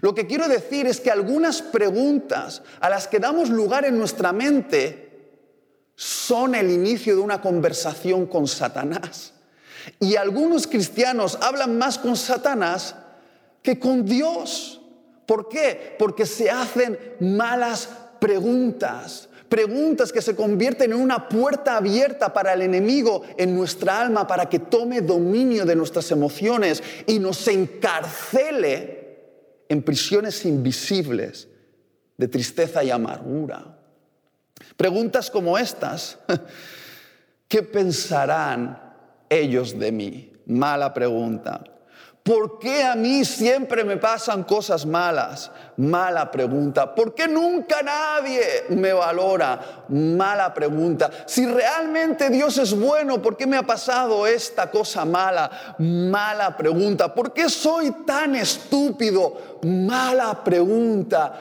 Lo 0.01 0.15
que 0.15 0.27
quiero 0.27 0.49
decir 0.49 0.87
es 0.87 1.01
que 1.01 1.11
algunas 1.11 1.63
preguntas 1.63 2.63
a 2.81 2.89
las 2.89 3.07
que 3.07 3.19
damos 3.19 3.51
lugar 3.51 3.85
en 3.85 3.99
nuestra 3.99 4.33
mente 4.33 5.11
son 5.95 6.55
el 6.55 6.71
inicio 6.71 7.15
de 7.15 7.21
una 7.21 7.43
conversación 7.43 8.27
con 8.27 8.49
Satanás. 8.49 9.35
Y 9.99 10.17
algunos 10.17 10.67
cristianos 10.67 11.39
hablan 11.43 11.77
más 11.77 11.99
con 11.99 12.17
Satanás 12.17 12.95
que 13.63 13.79
con 13.79 14.07
Dios. 14.07 14.81
¿Por 15.27 15.49
qué? 15.49 15.97
Porque 15.99 16.25
se 16.25 16.51
hacen 16.51 16.99
malas 17.21 17.89
preguntas. 18.19 19.29
Preguntas 19.51 20.13
que 20.13 20.23
se 20.23 20.37
convierten 20.37 20.93
en 20.93 21.01
una 21.01 21.29
puerta 21.29 21.77
abierta 21.77 22.33
para 22.33 22.53
el 22.55 22.63
enemigo 22.63 23.23
en 23.37 23.55
nuestra 23.55 24.01
alma 24.01 24.27
para 24.27 24.49
que 24.49 24.61
tome 24.61 25.03
dominio 25.03 25.67
de 25.67 25.77
nuestras 25.77 26.11
emociones 26.13 26.83
y 27.07 27.19
nos 27.19 27.47
encarcele 27.49 29.00
en 29.71 29.83
prisiones 29.83 30.45
invisibles 30.45 31.47
de 32.19 32.27
tristeza 32.27 32.83
y 32.83 32.91
amargura. 32.91 33.79
Preguntas 34.77 35.31
como 35.31 35.57
estas, 35.57 36.19
¿qué 37.49 37.63
pensarán 37.63 38.83
ellos 39.29 39.79
de 39.79 39.93
mí? 39.93 40.33
Mala 40.47 40.93
pregunta. 40.93 41.63
¿Por 42.23 42.59
qué 42.59 42.85
a 42.85 42.95
mí 42.95 43.25
siempre 43.25 43.83
me 43.83 43.97
pasan 43.97 44.45
cosas 44.45 44.85
malas? 44.85 45.51
Mala 45.79 46.31
pregunta. 46.31 46.95
¿Por 46.95 47.15
qué 47.15 47.27
nunca 47.27 47.83
nadie 47.83 48.43
me 48.69 48.93
valora? 48.93 49.85
Mala 49.89 50.53
pregunta. 50.53 51.11
Si 51.25 51.47
realmente 51.47 52.29
Dios 52.29 52.59
es 52.59 52.79
bueno, 52.79 53.23
¿por 53.23 53.39
qué 53.39 53.47
me 53.47 53.57
ha 53.57 53.63
pasado 53.63 54.27
esta 54.27 54.71
cosa 54.71 55.07
mala? 55.07 55.75
Mala 55.79 56.55
pregunta. 56.59 57.15
¿Por 57.15 57.33
qué 57.33 57.49
soy 57.49 57.91
tan 58.05 58.37
estúpido? 58.37 59.59
Mala 59.63 60.45
pregunta. 60.45 61.33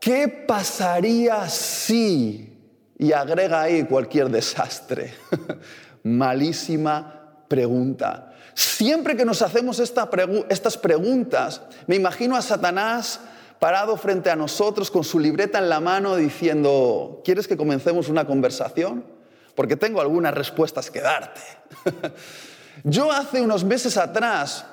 ¿Qué 0.00 0.26
pasaría 0.26 1.48
si? 1.48 2.58
Y 2.98 3.12
agrega 3.12 3.62
ahí 3.62 3.84
cualquier 3.84 4.30
desastre. 4.30 5.14
Malísima 6.02 7.44
pregunta. 7.46 8.31
Siempre 8.54 9.16
que 9.16 9.24
nos 9.24 9.42
hacemos 9.42 9.78
estas 9.78 10.76
preguntas, 10.76 11.62
me 11.86 11.96
imagino 11.96 12.36
a 12.36 12.42
Satanás 12.42 13.20
parado 13.58 13.96
frente 13.96 14.28
a 14.28 14.36
nosotros 14.36 14.90
con 14.90 15.04
su 15.04 15.18
libreta 15.18 15.58
en 15.58 15.68
la 15.68 15.80
mano 15.80 16.16
diciendo, 16.16 17.22
¿quieres 17.24 17.46
que 17.46 17.56
comencemos 17.56 18.08
una 18.08 18.26
conversación? 18.26 19.04
Porque 19.54 19.76
tengo 19.76 20.00
algunas 20.00 20.34
respuestas 20.34 20.90
que 20.90 21.00
darte. 21.00 21.40
Yo 22.84 23.12
hace 23.12 23.40
unos 23.40 23.64
meses 23.64 23.96
atrás 23.96 24.66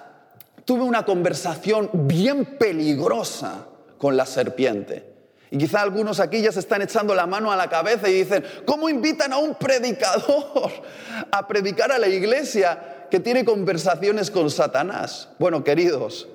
tuve 0.65 0.81
una 0.81 1.05
conversación 1.05 1.89
bien 1.93 2.57
peligrosa 2.57 3.67
con 3.98 4.17
la 4.17 4.25
serpiente. 4.25 5.13
Y 5.51 5.57
quizá 5.57 5.81
algunos 5.81 6.19
aquí 6.19 6.41
ya 6.41 6.51
se 6.51 6.59
están 6.59 6.81
echando 6.81 7.15
la 7.15 7.25
mano 7.25 7.51
a 7.51 7.55
la 7.55 7.69
cabeza 7.69 8.09
y 8.09 8.13
dicen, 8.13 8.43
¿cómo 8.65 8.89
invitan 8.89 9.33
a 9.33 9.38
un 9.38 9.55
predicador 9.55 10.71
a 11.31 11.48
predicar 11.48 11.91
a 11.91 11.98
la 11.98 12.07
iglesia 12.07 12.99
que 13.09 13.19
tiene 13.19 13.45
conversaciones 13.45 14.31
con 14.31 14.49
Satanás. 14.49 15.29
Bueno, 15.39 15.63
queridos, 15.63 16.27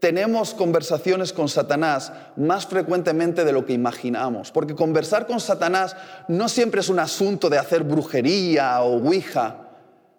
tenemos 0.00 0.54
conversaciones 0.54 1.32
con 1.32 1.48
Satanás 1.48 2.12
más 2.36 2.66
frecuentemente 2.66 3.44
de 3.44 3.52
lo 3.52 3.66
que 3.66 3.74
imaginamos, 3.74 4.50
porque 4.50 4.74
conversar 4.74 5.26
con 5.26 5.40
Satanás 5.40 5.94
no 6.26 6.48
siempre 6.48 6.80
es 6.80 6.88
un 6.88 6.98
asunto 6.98 7.50
de 7.50 7.58
hacer 7.58 7.84
brujería 7.84 8.82
o 8.82 8.96
ouija, 8.96 9.68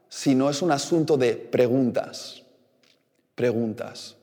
sino 0.07 0.49
es 0.49 0.61
un 0.61 0.71
asunto 0.71 1.17
de 1.17 1.35
preguntas, 1.35 2.43
preguntas. 3.33 4.15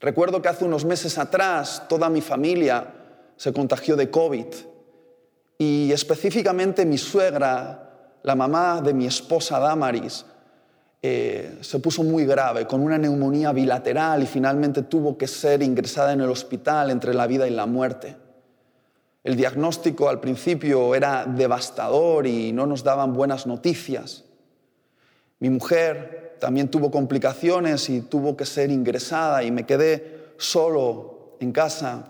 Recuerdo 0.00 0.40
que 0.42 0.48
hace 0.48 0.64
unos 0.64 0.84
meses 0.84 1.16
atrás 1.18 1.84
toda 1.88 2.08
mi 2.10 2.20
familia 2.20 2.94
se 3.36 3.52
contagió 3.52 3.96
de 3.96 4.10
COVID 4.10 4.46
y 5.58 5.92
específicamente 5.92 6.84
mi 6.84 6.98
suegra 6.98 7.89
la 8.22 8.34
mamá 8.34 8.80
de 8.80 8.92
mi 8.92 9.06
esposa 9.06 9.58
Damaris 9.58 10.24
eh, 11.02 11.58
se 11.62 11.78
puso 11.78 12.02
muy 12.02 12.26
grave, 12.26 12.66
con 12.66 12.82
una 12.82 12.98
neumonía 12.98 13.52
bilateral 13.52 14.22
y 14.22 14.26
finalmente 14.26 14.82
tuvo 14.82 15.16
que 15.16 15.26
ser 15.26 15.62
ingresada 15.62 16.12
en 16.12 16.20
el 16.20 16.28
hospital 16.28 16.90
entre 16.90 17.14
la 17.14 17.26
vida 17.26 17.48
y 17.48 17.50
la 17.50 17.64
muerte. 17.64 18.16
El 19.24 19.36
diagnóstico 19.36 20.08
al 20.08 20.20
principio 20.20 20.94
era 20.94 21.24
devastador 21.24 22.26
y 22.26 22.52
no 22.52 22.66
nos 22.66 22.84
daban 22.84 23.14
buenas 23.14 23.46
noticias. 23.46 24.24
Mi 25.38 25.48
mujer 25.48 26.36
también 26.38 26.68
tuvo 26.68 26.90
complicaciones 26.90 27.88
y 27.88 28.02
tuvo 28.02 28.36
que 28.36 28.44
ser 28.44 28.70
ingresada 28.70 29.42
y 29.42 29.50
me 29.50 29.64
quedé 29.64 30.32
solo 30.36 31.36
en 31.40 31.52
casa 31.52 32.06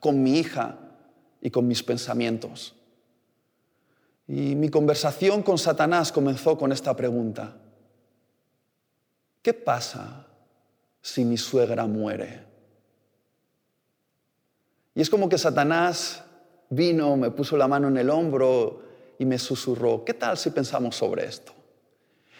con 0.00 0.22
mi 0.22 0.38
hija 0.38 0.76
y 1.40 1.50
con 1.50 1.68
mis 1.68 1.82
pensamientos. 1.82 2.74
Y 4.28 4.54
mi 4.54 4.68
conversación 4.68 5.42
con 5.42 5.56
Satanás 5.56 6.12
comenzó 6.12 6.58
con 6.58 6.70
esta 6.70 6.94
pregunta. 6.94 7.56
¿Qué 9.40 9.54
pasa 9.54 10.26
si 11.00 11.24
mi 11.24 11.38
suegra 11.38 11.86
muere? 11.86 12.44
Y 14.94 15.00
es 15.00 15.08
como 15.08 15.30
que 15.30 15.38
Satanás 15.38 16.22
vino, 16.68 17.16
me 17.16 17.30
puso 17.30 17.56
la 17.56 17.66
mano 17.66 17.88
en 17.88 17.96
el 17.96 18.10
hombro 18.10 18.82
y 19.18 19.24
me 19.24 19.38
susurró, 19.38 20.04
¿qué 20.04 20.12
tal 20.12 20.36
si 20.36 20.50
pensamos 20.50 20.96
sobre 20.96 21.24
esto? 21.24 21.52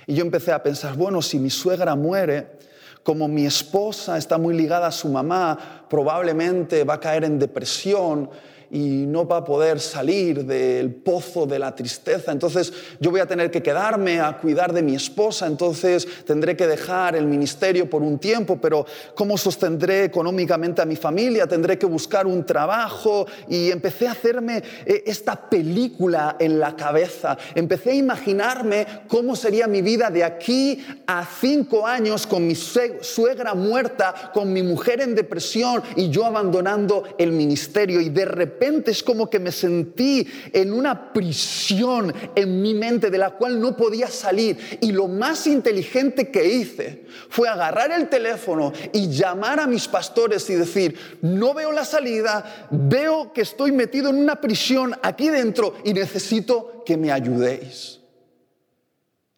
Y 0.06 0.14
yo 0.14 0.22
empecé 0.22 0.52
a 0.52 0.62
pensar, 0.62 0.94
bueno, 0.94 1.22
si 1.22 1.38
mi 1.38 1.50
suegra 1.50 1.94
muere, 1.94 2.58
como 3.02 3.28
mi 3.28 3.46
esposa 3.46 4.18
está 4.18 4.36
muy 4.36 4.54
ligada 4.54 4.88
a 4.88 4.92
su 4.92 5.08
mamá, 5.08 5.86
probablemente 5.88 6.84
va 6.84 6.94
a 6.94 7.00
caer 7.00 7.24
en 7.24 7.38
depresión 7.38 8.28
y 8.70 9.06
no 9.06 9.26
va 9.26 9.38
a 9.38 9.44
poder 9.44 9.80
salir 9.80 10.44
del 10.44 10.94
pozo 10.94 11.46
de 11.46 11.58
la 11.58 11.74
tristeza. 11.74 12.32
Entonces 12.32 12.72
yo 13.00 13.10
voy 13.10 13.20
a 13.20 13.26
tener 13.26 13.50
que 13.50 13.62
quedarme 13.62 14.20
a 14.20 14.36
cuidar 14.36 14.72
de 14.72 14.82
mi 14.82 14.94
esposa, 14.94 15.46
entonces 15.46 16.06
tendré 16.24 16.56
que 16.56 16.66
dejar 16.66 17.16
el 17.16 17.26
ministerio 17.26 17.88
por 17.88 18.02
un 18.02 18.18
tiempo, 18.18 18.58
pero 18.60 18.84
¿cómo 19.14 19.38
sostendré 19.38 20.04
económicamente 20.04 20.82
a 20.82 20.84
mi 20.84 20.96
familia? 20.96 21.46
Tendré 21.46 21.78
que 21.78 21.86
buscar 21.86 22.26
un 22.26 22.44
trabajo 22.44 23.26
y 23.48 23.70
empecé 23.70 24.08
a 24.08 24.12
hacerme 24.12 24.62
eh, 24.84 25.04
esta 25.06 25.48
película 25.48 26.36
en 26.38 26.58
la 26.58 26.76
cabeza. 26.76 27.38
Empecé 27.54 27.92
a 27.92 27.94
imaginarme 27.94 28.86
cómo 29.08 29.34
sería 29.34 29.66
mi 29.66 29.82
vida 29.82 30.10
de 30.10 30.24
aquí 30.24 30.84
a 31.06 31.24
cinco 31.24 31.86
años 31.86 32.26
con 32.26 32.46
mi 32.46 32.54
suegra 32.54 33.54
muerta, 33.54 34.30
con 34.34 34.52
mi 34.52 34.62
mujer 34.62 35.00
en 35.00 35.14
depresión 35.14 35.82
y 35.96 36.10
yo 36.10 36.24
abandonando 36.26 37.04
el 37.18 37.32
ministerio 37.32 38.00
y 38.00 38.10
de 38.10 38.24
repente 38.24 38.57
repente 38.58 38.90
es 38.90 39.04
como 39.04 39.30
que 39.30 39.38
me 39.38 39.52
sentí 39.52 40.26
en 40.52 40.72
una 40.72 41.12
prisión 41.12 42.12
en 42.34 42.60
mi 42.60 42.74
mente 42.74 43.08
de 43.08 43.18
la 43.18 43.30
cual 43.30 43.60
no 43.60 43.76
podía 43.76 44.08
salir. 44.08 44.78
Y 44.80 44.90
lo 44.90 45.06
más 45.06 45.46
inteligente 45.46 46.30
que 46.30 46.44
hice 46.44 47.06
fue 47.28 47.48
agarrar 47.48 47.92
el 47.92 48.08
teléfono 48.08 48.72
y 48.92 49.08
llamar 49.10 49.60
a 49.60 49.68
mis 49.68 49.86
pastores 49.86 50.50
y 50.50 50.54
decir, 50.54 50.98
no 51.22 51.54
veo 51.54 51.70
la 51.70 51.84
salida, 51.84 52.68
veo 52.70 53.32
que 53.32 53.42
estoy 53.42 53.70
metido 53.70 54.10
en 54.10 54.16
una 54.16 54.40
prisión 54.40 54.94
aquí 55.02 55.28
dentro 55.28 55.74
y 55.84 55.92
necesito 55.92 56.82
que 56.84 56.96
me 56.96 57.12
ayudéis. 57.12 58.00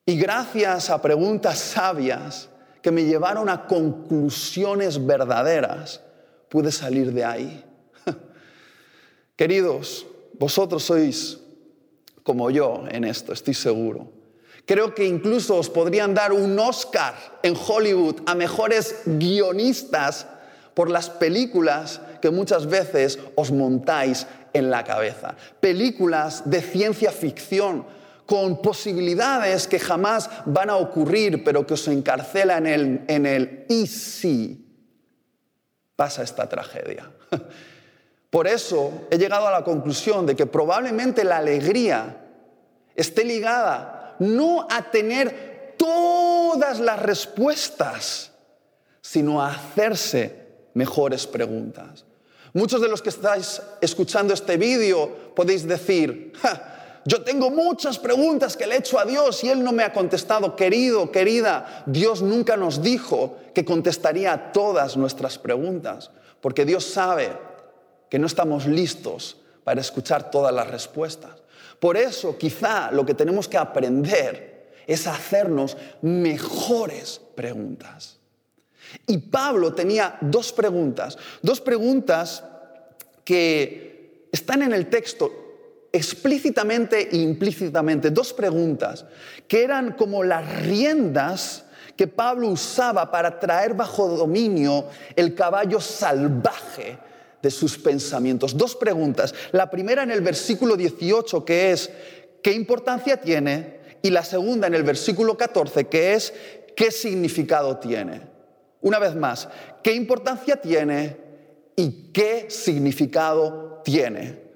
Y 0.07 0.17
gracias 0.17 0.89
a 0.89 1.03
preguntas 1.03 1.59
sabias 1.59 2.49
que 2.81 2.91
me 2.91 3.05
llevaron 3.05 3.51
a 3.51 3.67
conclusiones 3.67 5.05
verdaderas, 5.05 6.01
pude 6.49 6.73
salir 6.73 7.13
de 7.13 7.25
ahí. 7.25 7.70
Queridos, 9.41 10.05
vosotros 10.39 10.85
sois 10.85 11.39
como 12.23 12.51
yo 12.51 12.85
en 12.91 13.05
esto, 13.05 13.33
estoy 13.33 13.55
seguro. 13.55 14.13
Creo 14.67 14.95
que 14.95 15.07
incluso 15.07 15.57
os 15.57 15.71
podrían 15.71 16.13
dar 16.13 16.35
un 16.35 16.59
Oscar 16.59 17.15
en 17.43 17.57
Hollywood 17.57 18.17
a 18.27 18.35
mejores 18.35 19.01
guionistas 19.07 20.27
por 20.75 20.91
las 20.91 21.09
películas 21.09 22.03
que 22.21 22.29
muchas 22.29 22.67
veces 22.67 23.19
os 23.35 23.51
montáis 23.51 24.27
en 24.53 24.69
la 24.69 24.85
cabeza. 24.85 25.35
Películas 25.59 26.43
de 26.45 26.61
ciencia 26.61 27.11
ficción 27.11 27.87
con 28.27 28.61
posibilidades 28.61 29.67
que 29.67 29.81
jamás 29.81 30.29
van 30.45 30.69
a 30.69 30.77
ocurrir, 30.77 31.43
pero 31.43 31.67
que 31.67 31.73
os 31.73 31.89
encarcelan 31.89 32.67
en 32.67 32.75
el, 32.75 33.05
en 33.09 33.25
el 33.25 33.65
y 33.71 33.87
si 33.87 34.67
pasa 35.97 36.23
esta 36.23 36.47
tragedia. 36.47 37.11
Por 38.31 38.47
eso 38.47 38.93
he 39.11 39.19
llegado 39.19 39.49
a 39.49 39.51
la 39.51 39.65
conclusión 39.65 40.25
de 40.25 40.37
que 40.37 40.47
probablemente 40.47 41.25
la 41.25 41.39
alegría 41.39 42.17
esté 42.95 43.25
ligada 43.25 44.15
no 44.21 44.69
a 44.71 44.91
tener 44.91 45.75
todas 45.77 46.79
las 46.79 47.01
respuestas, 47.01 48.31
sino 49.01 49.43
a 49.43 49.49
hacerse 49.49 50.47
mejores 50.75 51.27
preguntas. 51.27 52.05
Muchos 52.53 52.81
de 52.81 52.89
los 52.89 53.03
que 53.03 53.09
estáis 53.09 53.61
escuchando 53.81 54.35
este 54.35 54.57
vídeo 54.57 55.35
podéis 55.35 55.67
decir, 55.67 56.33
yo 57.05 57.23
tengo 57.23 57.51
muchas 57.51 57.99
preguntas 57.99 58.57
que 58.57 58.67
le 58.67 58.75
he 58.75 58.79
hecho 58.79 58.99
a 58.99 59.05
Dios 59.05 59.43
y 59.43 59.49
Él 59.49 59.65
no 59.65 59.73
me 59.73 59.83
ha 59.83 59.93
contestado. 59.93 60.55
Querido, 60.55 61.11
querida, 61.11 61.85
Dios 61.87 62.23
nunca 62.23 62.57
nos 62.57 62.83
dijo 62.83 63.39
que 63.55 63.65
contestaría 63.65 64.33
a 64.33 64.53
todas 64.53 64.97
nuestras 64.97 65.39
preguntas, 65.39 66.11
porque 66.41 66.65
Dios 66.65 66.85
sabe 66.85 67.50
que 68.11 68.19
no 68.19 68.27
estamos 68.27 68.67
listos 68.67 69.39
para 69.65 69.81
escuchar 69.81 70.31
todas 70.31 70.53
las 70.53 70.69
respuestas. 70.69 71.31
Por 71.79 71.97
eso 71.97 72.37
quizá 72.37 72.91
lo 72.91 73.07
que 73.07 73.15
tenemos 73.15 73.49
que 73.49 73.57
aprender 73.57 74.73
es 74.87 75.07
hacernos 75.07 75.77
mejores 76.03 77.21
preguntas. 77.35 78.19
Y 79.07 79.19
Pablo 79.19 79.73
tenía 79.73 80.19
dos 80.21 80.53
preguntas, 80.53 81.17
dos 81.41 81.61
preguntas 81.61 82.43
que 83.25 84.27
están 84.33 84.63
en 84.63 84.73
el 84.73 84.89
texto 84.89 85.31
explícitamente 85.93 87.09
e 87.11 87.17
implícitamente 87.17 88.11
dos 88.11 88.33
preguntas 88.33 89.05
que 89.49 89.63
eran 89.63 89.93
como 89.93 90.23
las 90.23 90.63
riendas 90.63 91.65
que 91.97 92.07
Pablo 92.07 92.49
usaba 92.49 93.11
para 93.11 93.39
traer 93.39 93.75
bajo 93.75 94.09
dominio 94.09 94.87
el 95.17 95.35
caballo 95.35 95.81
salvaje 95.81 96.99
de 97.43 97.51
sus 97.51 97.79
pensamientos. 97.79 98.57
Dos 98.57 98.77
preguntas. 98.77 99.35
La 99.53 99.71
primera 99.71 100.03
en 100.03 100.11
el 100.11 100.21
versículo 100.21 100.77
18, 100.77 101.45
que 101.45 101.73
es, 101.73 101.91
¿qué 102.43 102.53
importancia 102.53 103.19
tiene? 103.19 103.81
Y 104.03 104.11
la 104.11 104.25
segunda 104.25 104.67
en 104.67 104.75
el 104.75 104.83
versículo 104.83 105.37
14, 105.37 105.89
que 105.89 106.15
es, 106.15 106.33
¿qué 106.77 106.91
significado 106.91 107.79
tiene? 107.79 108.23
Una 108.81 108.99
vez 108.99 109.15
más, 109.15 109.49
¿qué 109.83 109.95
importancia 109.95 110.57
tiene 110.57 111.17
y 111.77 112.11
qué 112.13 112.47
significado 112.49 113.83
tiene? 113.85 114.51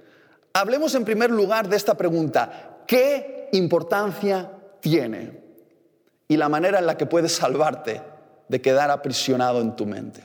Hablemos 0.52 0.94
en 0.94 1.04
primer 1.04 1.30
lugar 1.30 1.68
de 1.68 1.76
esta 1.76 1.96
pregunta. 1.96 2.82
¿Qué 2.86 3.48
importancia 3.52 4.50
tiene? 4.80 5.42
Y 6.28 6.36
la 6.36 6.48
manera 6.48 6.78
en 6.78 6.86
la 6.86 6.96
que 6.96 7.06
puedes 7.06 7.32
salvarte 7.32 8.00
de 8.48 8.60
quedar 8.60 8.90
aprisionado 8.90 9.60
en 9.60 9.76
tu 9.76 9.84
mente. 9.84 10.22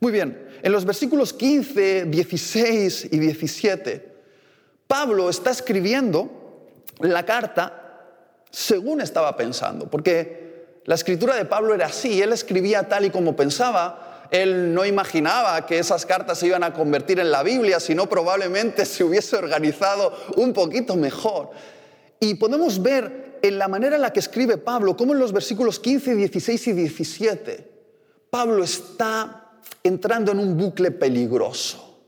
Muy 0.00 0.12
bien, 0.12 0.45
en 0.66 0.72
los 0.72 0.84
versículos 0.84 1.32
15, 1.32 2.06
16 2.06 3.10
y 3.12 3.18
17, 3.20 4.16
Pablo 4.88 5.30
está 5.30 5.52
escribiendo 5.52 6.28
la 6.98 7.24
carta 7.24 8.00
según 8.50 9.00
estaba 9.00 9.36
pensando, 9.36 9.88
porque 9.88 10.80
la 10.84 10.96
escritura 10.96 11.36
de 11.36 11.44
Pablo 11.44 11.72
era 11.72 11.86
así, 11.86 12.20
él 12.20 12.32
escribía 12.32 12.88
tal 12.88 13.04
y 13.04 13.10
como 13.10 13.36
pensaba, 13.36 14.26
él 14.32 14.74
no 14.74 14.84
imaginaba 14.84 15.64
que 15.66 15.78
esas 15.78 16.04
cartas 16.04 16.38
se 16.38 16.48
iban 16.48 16.64
a 16.64 16.72
convertir 16.72 17.20
en 17.20 17.30
la 17.30 17.44
Biblia, 17.44 17.78
sino 17.78 18.08
probablemente 18.08 18.86
se 18.86 19.04
hubiese 19.04 19.36
organizado 19.36 20.12
un 20.34 20.52
poquito 20.52 20.96
mejor. 20.96 21.50
Y 22.18 22.34
podemos 22.34 22.82
ver 22.82 23.38
en 23.40 23.56
la 23.56 23.68
manera 23.68 23.94
en 23.94 24.02
la 24.02 24.12
que 24.12 24.18
escribe 24.18 24.58
Pablo, 24.58 24.96
como 24.96 25.12
en 25.12 25.20
los 25.20 25.32
versículos 25.32 25.78
15, 25.78 26.16
16 26.16 26.66
y 26.66 26.72
17, 26.72 27.70
Pablo 28.30 28.64
está 28.64 29.45
entrando 29.82 30.32
en 30.32 30.38
un 30.38 30.56
bucle 30.56 30.90
peligroso. 30.90 31.98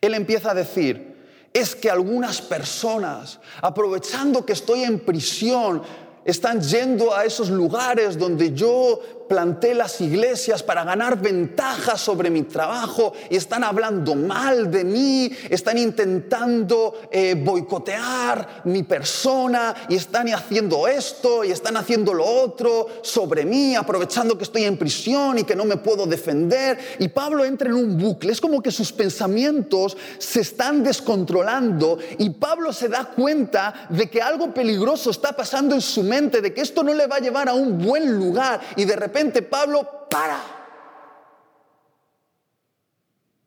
Él 0.00 0.14
empieza 0.14 0.50
a 0.50 0.54
decir, 0.54 1.16
es 1.52 1.74
que 1.74 1.90
algunas 1.90 2.42
personas, 2.42 3.40
aprovechando 3.62 4.44
que 4.44 4.52
estoy 4.52 4.82
en 4.82 5.00
prisión, 5.00 5.82
están 6.24 6.60
yendo 6.60 7.14
a 7.14 7.24
esos 7.24 7.50
lugares 7.50 8.18
donde 8.18 8.52
yo 8.52 9.25
planté 9.28 9.74
las 9.74 10.00
iglesias 10.00 10.62
para 10.62 10.84
ganar 10.84 11.20
ventaja 11.20 11.96
sobre 11.96 12.30
mi 12.30 12.42
trabajo 12.42 13.12
y 13.30 13.36
están 13.36 13.64
hablando 13.64 14.14
mal 14.14 14.70
de 14.70 14.84
mí, 14.84 15.30
están 15.50 15.78
intentando 15.78 16.94
eh, 17.10 17.34
boicotear 17.34 18.62
mi 18.64 18.82
persona 18.82 19.74
y 19.88 19.96
están 19.96 20.28
haciendo 20.32 20.86
esto 20.88 21.44
y 21.44 21.50
están 21.50 21.76
haciendo 21.76 22.14
lo 22.14 22.24
otro 22.24 22.86
sobre 23.02 23.44
mí, 23.44 23.74
aprovechando 23.74 24.36
que 24.36 24.44
estoy 24.44 24.64
en 24.64 24.76
prisión 24.76 25.38
y 25.38 25.44
que 25.44 25.56
no 25.56 25.64
me 25.64 25.76
puedo 25.76 26.06
defender. 26.06 26.78
Y 26.98 27.08
Pablo 27.08 27.44
entra 27.44 27.68
en 27.68 27.74
un 27.74 27.98
bucle, 27.98 28.32
es 28.32 28.40
como 28.40 28.62
que 28.62 28.70
sus 28.70 28.92
pensamientos 28.92 29.96
se 30.18 30.40
están 30.40 30.82
descontrolando 30.82 31.98
y 32.18 32.30
Pablo 32.30 32.72
se 32.72 32.88
da 32.88 33.04
cuenta 33.04 33.86
de 33.90 34.08
que 34.08 34.22
algo 34.22 34.52
peligroso 34.52 35.10
está 35.10 35.32
pasando 35.32 35.74
en 35.74 35.80
su 35.80 36.02
mente, 36.02 36.40
de 36.40 36.52
que 36.54 36.60
esto 36.60 36.82
no 36.82 36.94
le 36.94 37.06
va 37.06 37.16
a 37.16 37.20
llevar 37.20 37.48
a 37.48 37.54
un 37.54 37.78
buen 37.84 38.16
lugar 38.16 38.60
y 38.76 38.84
de 38.84 38.96
repente 38.96 39.15
Pablo 39.42 40.06
para. 40.10 40.40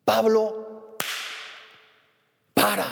Pablo 0.04 0.96
para. 2.52 2.86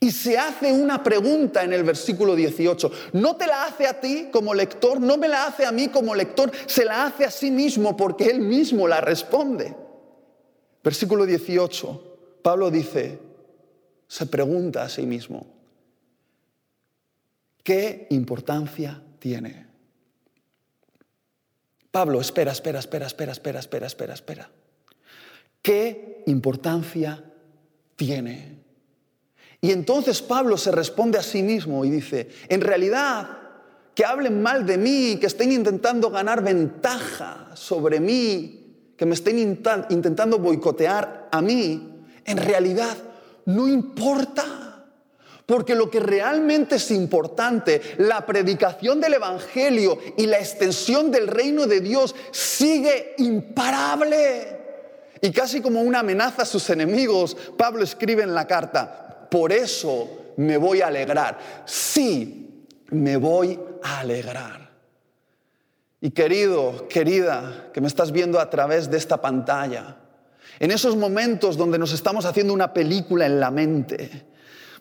Y 0.00 0.10
se 0.10 0.36
hace 0.36 0.72
una 0.72 1.02
pregunta 1.02 1.62
en 1.62 1.72
el 1.72 1.84
versículo 1.84 2.34
18. 2.34 2.90
No 3.12 3.36
te 3.36 3.46
la 3.46 3.64
hace 3.64 3.86
a 3.86 4.00
ti 4.00 4.28
como 4.32 4.54
lector, 4.54 5.00
no 5.00 5.16
me 5.16 5.28
la 5.28 5.46
hace 5.46 5.66
a 5.66 5.72
mí 5.72 5.88
como 5.88 6.14
lector, 6.14 6.50
se 6.66 6.84
la 6.84 7.04
hace 7.04 7.24
a 7.24 7.30
sí 7.30 7.50
mismo 7.50 7.96
porque 7.96 8.26
él 8.26 8.40
mismo 8.40 8.88
la 8.88 9.00
responde. 9.00 9.76
Versículo 10.82 11.26
18. 11.26 12.40
Pablo 12.42 12.70
dice, 12.70 13.20
se 14.08 14.26
pregunta 14.26 14.82
a 14.82 14.88
sí 14.88 15.02
mismo, 15.02 15.46
¿qué 17.62 18.06
importancia 18.10 19.02
tiene? 19.18 19.67
Pablo, 21.98 22.20
espera, 22.20 22.52
espera, 22.52 22.78
espera, 22.78 23.08
espera, 23.08 23.32
espera, 23.32 23.58
espera, 23.58 23.86
espera, 23.88 24.14
espera. 24.14 24.50
¿Qué 25.60 26.22
importancia 26.28 27.24
tiene? 27.96 28.62
Y 29.60 29.72
entonces 29.72 30.22
Pablo 30.22 30.56
se 30.56 30.70
responde 30.70 31.18
a 31.18 31.24
sí 31.24 31.42
mismo 31.42 31.84
y 31.84 31.90
dice, 31.90 32.28
en 32.48 32.60
realidad, 32.60 33.38
que 33.96 34.04
hablen 34.04 34.40
mal 34.40 34.64
de 34.64 34.78
mí, 34.78 35.16
que 35.18 35.26
estén 35.26 35.50
intentando 35.50 36.08
ganar 36.08 36.40
ventaja 36.40 37.50
sobre 37.54 37.98
mí, 37.98 38.92
que 38.96 39.04
me 39.04 39.14
estén 39.14 39.40
intentando 39.90 40.38
boicotear 40.38 41.28
a 41.32 41.42
mí, 41.42 42.04
en 42.24 42.36
realidad 42.36 42.96
no 43.46 43.66
importa. 43.66 44.67
Porque 45.48 45.74
lo 45.74 45.88
que 45.88 45.98
realmente 45.98 46.76
es 46.76 46.90
importante, 46.90 47.80
la 47.96 48.26
predicación 48.26 49.00
del 49.00 49.14
Evangelio 49.14 49.98
y 50.18 50.26
la 50.26 50.38
extensión 50.38 51.10
del 51.10 51.26
reino 51.26 51.66
de 51.66 51.80
Dios 51.80 52.14
sigue 52.32 53.14
imparable. 53.16 54.58
Y 55.22 55.30
casi 55.30 55.62
como 55.62 55.80
una 55.80 56.00
amenaza 56.00 56.42
a 56.42 56.44
sus 56.44 56.68
enemigos, 56.68 57.34
Pablo 57.56 57.82
escribe 57.82 58.24
en 58.24 58.34
la 58.34 58.46
carta, 58.46 59.26
por 59.30 59.50
eso 59.50 60.34
me 60.36 60.58
voy 60.58 60.82
a 60.82 60.88
alegrar. 60.88 61.38
Sí, 61.64 62.66
me 62.90 63.16
voy 63.16 63.58
a 63.82 64.00
alegrar. 64.00 64.70
Y 66.02 66.10
querido, 66.10 66.88
querida, 66.88 67.70
que 67.72 67.80
me 67.80 67.88
estás 67.88 68.12
viendo 68.12 68.38
a 68.38 68.50
través 68.50 68.90
de 68.90 68.98
esta 68.98 69.18
pantalla, 69.22 69.96
en 70.60 70.72
esos 70.72 70.94
momentos 70.94 71.56
donde 71.56 71.78
nos 71.78 71.94
estamos 71.94 72.26
haciendo 72.26 72.52
una 72.52 72.74
película 72.74 73.24
en 73.24 73.40
la 73.40 73.50
mente, 73.50 74.26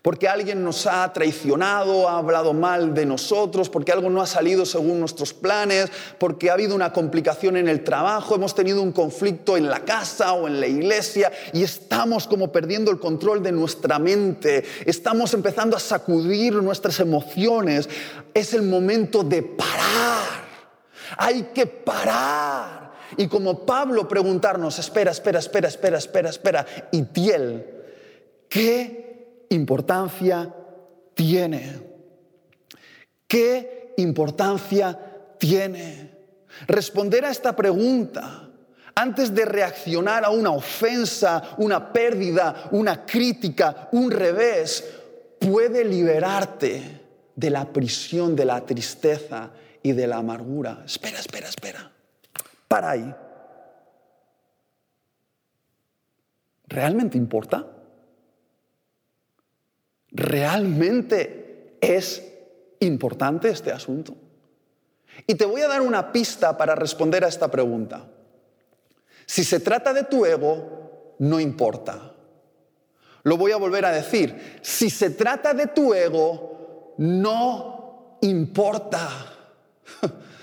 porque 0.07 0.29
alguien 0.29 0.63
nos 0.63 0.87
ha 0.87 1.11
traicionado, 1.11 2.07
ha 2.07 2.19
hablado 2.19 2.53
mal 2.53 2.93
de 2.93 3.05
nosotros, 3.05 3.69
porque 3.69 3.91
algo 3.91 4.09
no 4.09 4.21
ha 4.21 4.25
salido 4.25 4.65
según 4.65 5.01
nuestros 5.01 5.33
planes, 5.33 5.91
porque 6.17 6.49
ha 6.49 6.53
habido 6.53 6.75
una 6.75 6.93
complicación 6.93 7.57
en 7.57 7.67
el 7.67 7.83
trabajo, 7.83 8.35
hemos 8.35 8.55
tenido 8.55 8.81
un 8.81 8.93
conflicto 8.93 9.57
en 9.57 9.67
la 9.67 9.81
casa 9.81 10.31
o 10.31 10.47
en 10.47 10.61
la 10.61 10.67
iglesia 10.67 11.29
y 11.51 11.61
estamos 11.61 12.25
como 12.25 12.53
perdiendo 12.53 12.89
el 12.89 12.99
control 12.99 13.43
de 13.43 13.51
nuestra 13.51 13.99
mente, 13.99 14.63
estamos 14.85 15.33
empezando 15.33 15.75
a 15.75 15.81
sacudir 15.81 16.53
nuestras 16.53 17.01
emociones. 17.01 17.89
Es 18.33 18.53
el 18.53 18.61
momento 18.61 19.23
de 19.23 19.43
parar. 19.43 20.47
Hay 21.17 21.49
que 21.53 21.65
parar. 21.67 22.93
Y 23.17 23.27
como 23.27 23.65
Pablo 23.65 24.07
preguntarnos, 24.07 24.79
espera, 24.79 25.11
espera, 25.11 25.39
espera, 25.39 25.67
espera, 25.67 25.97
espera, 25.97 26.29
espera, 26.29 26.65
y 26.93 27.01
Tiel, 27.01 27.65
¿qué 28.47 29.06
importancia 29.49 30.53
tiene? 31.13 31.81
¿Qué 33.27 33.93
importancia 33.97 34.97
tiene? 35.37 36.11
Responder 36.67 37.25
a 37.25 37.31
esta 37.31 37.55
pregunta 37.55 38.49
antes 38.95 39.33
de 39.33 39.45
reaccionar 39.45 40.25
a 40.25 40.31
una 40.31 40.49
ofensa, 40.49 41.55
una 41.57 41.93
pérdida, 41.93 42.69
una 42.71 43.05
crítica, 43.05 43.89
un 43.91 44.09
revés, 44.09 44.83
puede 45.39 45.85
liberarte 45.85 47.01
de 47.35 47.49
la 47.51 47.71
prisión, 47.71 48.35
de 48.35 48.45
la 48.45 48.65
tristeza 48.65 49.51
y 49.83 49.91
de 49.91 50.07
la 50.07 50.17
amargura. 50.17 50.81
Espera, 50.83 51.19
espera, 51.19 51.47
espera. 51.47 51.91
Para 52.67 52.89
ahí. 52.89 53.15
¿Realmente 56.67 57.19
importa? 57.19 57.76
¿Realmente 60.11 61.77
es 61.81 62.23
importante 62.79 63.49
este 63.49 63.71
asunto? 63.71 64.15
Y 65.25 65.35
te 65.35 65.45
voy 65.45 65.61
a 65.61 65.67
dar 65.67 65.81
una 65.81 66.11
pista 66.11 66.57
para 66.57 66.75
responder 66.75 67.23
a 67.23 67.27
esta 67.27 67.49
pregunta. 67.49 68.07
Si 69.25 69.43
se 69.43 69.59
trata 69.59 69.93
de 69.93 70.03
tu 70.03 70.25
ego, 70.25 71.15
no 71.19 71.39
importa. 71.39 72.13
Lo 73.23 73.35
voy 73.35 73.51
a 73.51 73.57
volver 73.57 73.85
a 73.85 73.91
decir. 73.91 74.59
Si 74.61 74.89
se 74.89 75.09
trata 75.09 75.53
de 75.53 75.67
tu 75.67 75.93
ego, 75.93 76.93
no 76.97 78.17
importa. 78.21 79.09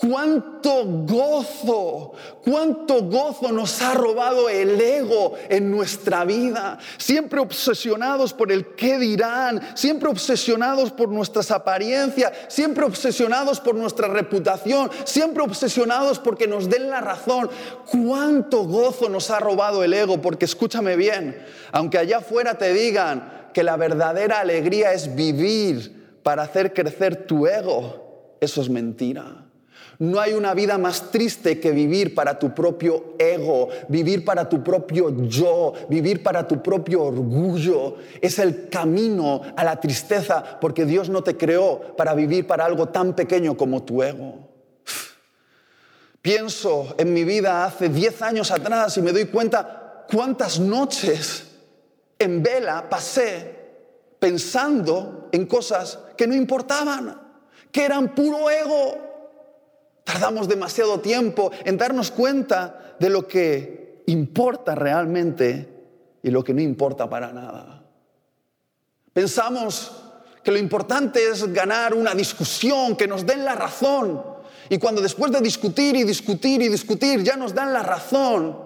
Cuánto 0.00 0.84
gozo, 0.84 2.12
cuánto 2.44 3.02
gozo 3.02 3.50
nos 3.50 3.82
ha 3.82 3.94
robado 3.94 4.48
el 4.48 4.80
ego 4.80 5.34
en 5.48 5.72
nuestra 5.72 6.24
vida. 6.24 6.78
Siempre 6.98 7.40
obsesionados 7.40 8.32
por 8.32 8.52
el 8.52 8.76
qué 8.76 8.98
dirán, 8.98 9.60
siempre 9.74 10.08
obsesionados 10.08 10.92
por 10.92 11.08
nuestras 11.08 11.50
apariencias, 11.50 12.32
siempre 12.46 12.84
obsesionados 12.84 13.58
por 13.58 13.74
nuestra 13.74 14.06
reputación, 14.06 14.88
siempre 15.04 15.42
obsesionados 15.42 16.20
porque 16.20 16.46
nos 16.46 16.68
den 16.68 16.90
la 16.90 17.00
razón. 17.00 17.50
Cuánto 17.90 18.64
gozo 18.64 19.08
nos 19.08 19.30
ha 19.30 19.40
robado 19.40 19.82
el 19.82 19.94
ego, 19.94 20.22
porque 20.22 20.44
escúchame 20.44 20.94
bien, 20.94 21.44
aunque 21.72 21.98
allá 21.98 22.18
afuera 22.18 22.54
te 22.54 22.72
digan 22.72 23.50
que 23.52 23.64
la 23.64 23.76
verdadera 23.76 24.38
alegría 24.38 24.92
es 24.92 25.16
vivir 25.16 26.20
para 26.22 26.42
hacer 26.42 26.72
crecer 26.72 27.26
tu 27.26 27.48
ego, 27.48 28.36
eso 28.40 28.62
es 28.62 28.68
mentira. 28.68 29.47
No 30.00 30.20
hay 30.20 30.34
una 30.34 30.54
vida 30.54 30.78
más 30.78 31.10
triste 31.10 31.58
que 31.58 31.72
vivir 31.72 32.14
para 32.14 32.38
tu 32.38 32.54
propio 32.54 33.14
ego, 33.18 33.68
vivir 33.88 34.24
para 34.24 34.48
tu 34.48 34.62
propio 34.62 35.10
yo, 35.26 35.72
vivir 35.88 36.22
para 36.22 36.46
tu 36.46 36.62
propio 36.62 37.02
orgullo. 37.02 37.96
Es 38.20 38.38
el 38.38 38.68
camino 38.68 39.42
a 39.56 39.64
la 39.64 39.80
tristeza 39.80 40.58
porque 40.60 40.84
Dios 40.84 41.08
no 41.08 41.24
te 41.24 41.36
creó 41.36 41.96
para 41.96 42.14
vivir 42.14 42.46
para 42.46 42.64
algo 42.64 42.90
tan 42.90 43.16
pequeño 43.16 43.56
como 43.56 43.82
tu 43.82 44.00
ego. 44.04 44.48
Pienso 46.22 46.94
en 46.96 47.12
mi 47.12 47.24
vida 47.24 47.64
hace 47.64 47.88
10 47.88 48.22
años 48.22 48.52
atrás 48.52 48.96
y 48.98 49.02
me 49.02 49.10
doy 49.12 49.24
cuenta 49.24 50.04
cuántas 50.12 50.60
noches 50.60 51.44
en 52.20 52.40
vela 52.40 52.88
pasé 52.88 53.56
pensando 54.20 55.28
en 55.32 55.46
cosas 55.46 55.98
que 56.16 56.26
no 56.28 56.34
importaban, 56.34 57.20
que 57.72 57.84
eran 57.84 58.14
puro 58.14 58.48
ego. 58.48 59.07
Tardamos 60.08 60.48
demasiado 60.48 61.00
tiempo 61.00 61.50
en 61.66 61.76
darnos 61.76 62.10
cuenta 62.10 62.94
de 62.98 63.10
lo 63.10 63.28
que 63.28 64.04
importa 64.06 64.74
realmente 64.74 65.68
y 66.22 66.30
lo 66.30 66.42
que 66.42 66.54
no 66.54 66.62
importa 66.62 67.10
para 67.10 67.30
nada. 67.30 67.84
Pensamos 69.12 69.92
que 70.42 70.50
lo 70.50 70.56
importante 70.56 71.28
es 71.28 71.52
ganar 71.52 71.92
una 71.92 72.14
discusión, 72.14 72.96
que 72.96 73.06
nos 73.06 73.26
den 73.26 73.44
la 73.44 73.54
razón. 73.54 74.22
Y 74.70 74.78
cuando 74.78 75.02
después 75.02 75.30
de 75.30 75.42
discutir 75.42 75.94
y 75.94 76.04
discutir 76.04 76.62
y 76.62 76.68
discutir 76.68 77.22
ya 77.22 77.36
nos 77.36 77.54
dan 77.54 77.74
la 77.74 77.82
razón, 77.82 78.58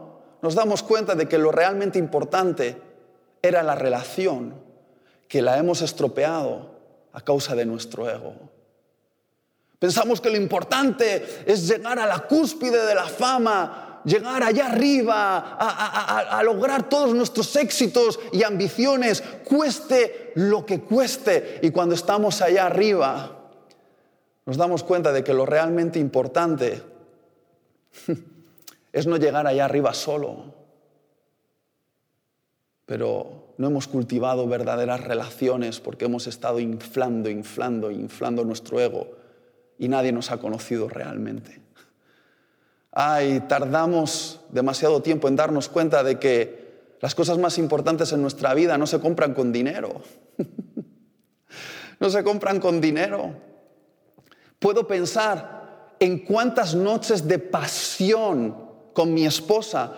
nos 0.42 0.54
damos 0.54 0.84
cuenta 0.84 1.16
de 1.16 1.26
que 1.26 1.38
lo 1.38 1.50
realmente 1.50 1.98
importante 1.98 2.80
era 3.42 3.64
la 3.64 3.74
relación, 3.74 4.54
que 5.26 5.42
la 5.42 5.58
hemos 5.58 5.82
estropeado 5.82 6.70
a 7.12 7.20
causa 7.20 7.56
de 7.56 7.66
nuestro 7.66 8.08
ego. 8.08 8.51
Pensamos 9.82 10.20
que 10.20 10.30
lo 10.30 10.36
importante 10.36 11.42
es 11.44 11.66
llegar 11.66 11.98
a 11.98 12.06
la 12.06 12.20
cúspide 12.20 12.86
de 12.86 12.94
la 12.94 13.08
fama, 13.08 14.00
llegar 14.04 14.40
allá 14.40 14.68
arriba, 14.68 15.56
a, 15.58 16.40
lograr 16.44 16.88
todos 16.88 17.12
nuestros 17.16 17.56
éxitos 17.56 18.20
y 18.30 18.44
ambiciones, 18.44 19.24
cueste 19.44 20.30
lo 20.36 20.64
que 20.64 20.82
cueste. 20.82 21.58
Y 21.62 21.70
cuando 21.70 21.96
estamos 21.96 22.40
allá 22.42 22.66
arriba, 22.66 23.50
nos 24.46 24.56
damos 24.56 24.84
cuenta 24.84 25.10
de 25.10 25.24
que 25.24 25.34
lo 25.34 25.46
realmente 25.46 25.98
importante 25.98 26.80
es 28.92 29.06
no 29.08 29.16
llegar 29.16 29.48
allá 29.48 29.64
arriba 29.64 29.94
solo, 29.94 30.54
pero 32.86 33.54
no 33.58 33.66
hemos 33.66 33.88
cultivado 33.88 34.46
verdaderas 34.46 35.00
relaciones 35.00 35.80
porque 35.80 36.04
hemos 36.04 36.28
estado 36.28 36.60
inflando, 36.60 37.28
inflando, 37.28 37.90
inflando 37.90 38.44
nuestro 38.44 38.78
ego 38.78 39.22
y 39.78 39.88
nadie 39.88 40.12
nos 40.12 40.30
ha 40.30 40.38
conocido 40.38 40.88
realmente. 40.88 41.60
Ay, 42.92 43.40
tardamos 43.48 44.40
demasiado 44.50 45.00
tiempo 45.02 45.26
en 45.26 45.36
darnos 45.36 45.68
cuenta 45.68 46.02
de 46.02 46.18
que 46.18 46.96
las 47.00 47.14
cosas 47.14 47.38
más 47.38 47.58
importantes 47.58 48.12
en 48.12 48.22
nuestra 48.22 48.54
vida 48.54 48.76
no 48.78 48.86
se 48.86 49.00
compran 49.00 49.34
con 49.34 49.50
dinero. 49.50 50.02
no 52.00 52.10
se 52.10 52.22
compran 52.22 52.60
con 52.60 52.80
dinero. 52.80 53.34
Puedo 54.58 54.86
pensar 54.86 55.94
en 55.98 56.18
cuántas 56.18 56.74
noches 56.74 57.26
de 57.26 57.38
pasión 57.38 58.70
con 58.92 59.14
mi 59.14 59.24
esposa 59.24 59.94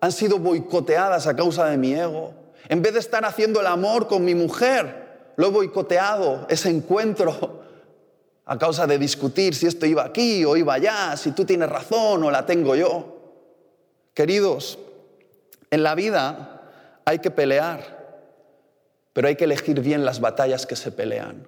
han 0.00 0.12
sido 0.12 0.38
boicoteadas 0.38 1.26
a 1.26 1.36
causa 1.36 1.66
de 1.66 1.76
mi 1.76 1.92
ego. 1.92 2.34
En 2.68 2.82
vez 2.82 2.94
de 2.94 3.00
estar 3.00 3.24
haciendo 3.24 3.60
el 3.60 3.66
amor 3.66 4.08
con 4.08 4.24
mi 4.24 4.34
mujer, 4.34 5.32
lo 5.36 5.48
he 5.48 5.50
boicoteado, 5.50 6.46
ese 6.48 6.70
encuentro 6.70 7.59
a 8.50 8.58
causa 8.58 8.84
de 8.84 8.98
discutir 8.98 9.54
si 9.54 9.68
esto 9.68 9.86
iba 9.86 10.04
aquí 10.04 10.44
o 10.44 10.56
iba 10.56 10.74
allá, 10.74 11.16
si 11.16 11.30
tú 11.30 11.44
tienes 11.44 11.68
razón 11.68 12.24
o 12.24 12.32
la 12.32 12.46
tengo 12.46 12.74
yo. 12.74 13.16
Queridos, 14.12 14.76
en 15.70 15.84
la 15.84 15.94
vida 15.94 16.60
hay 17.04 17.20
que 17.20 17.30
pelear, 17.30 18.24
pero 19.12 19.28
hay 19.28 19.36
que 19.36 19.44
elegir 19.44 19.80
bien 19.80 20.04
las 20.04 20.20
batallas 20.20 20.66
que 20.66 20.74
se 20.74 20.90
pelean. 20.90 21.46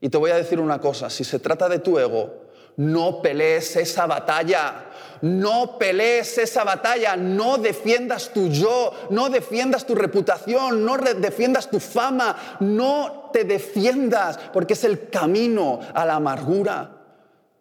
Y 0.00 0.08
te 0.08 0.18
voy 0.18 0.32
a 0.32 0.36
decir 0.36 0.58
una 0.58 0.80
cosa, 0.80 1.10
si 1.10 1.22
se 1.22 1.38
trata 1.38 1.68
de 1.68 1.78
tu 1.78 1.96
ego, 1.96 2.46
no 2.76 3.22
pelees 3.22 3.76
esa 3.76 4.06
batalla. 4.06 4.84
No 5.22 5.78
pelees 5.78 6.36
esa 6.38 6.62
batalla, 6.62 7.16
no 7.16 7.56
defiendas 7.56 8.30
tu 8.34 8.48
yo, 8.48 8.92
no 9.10 9.30
defiendas 9.30 9.86
tu 9.86 9.94
reputación, 9.94 10.84
no 10.84 10.98
defiendas 10.98 11.70
tu 11.70 11.80
fama, 11.80 12.58
no 12.60 13.25
te 13.36 13.44
defiendas 13.44 14.38
porque 14.50 14.72
es 14.72 14.84
el 14.84 15.10
camino 15.10 15.78
a 15.92 16.06
la 16.06 16.14
amargura. 16.14 16.90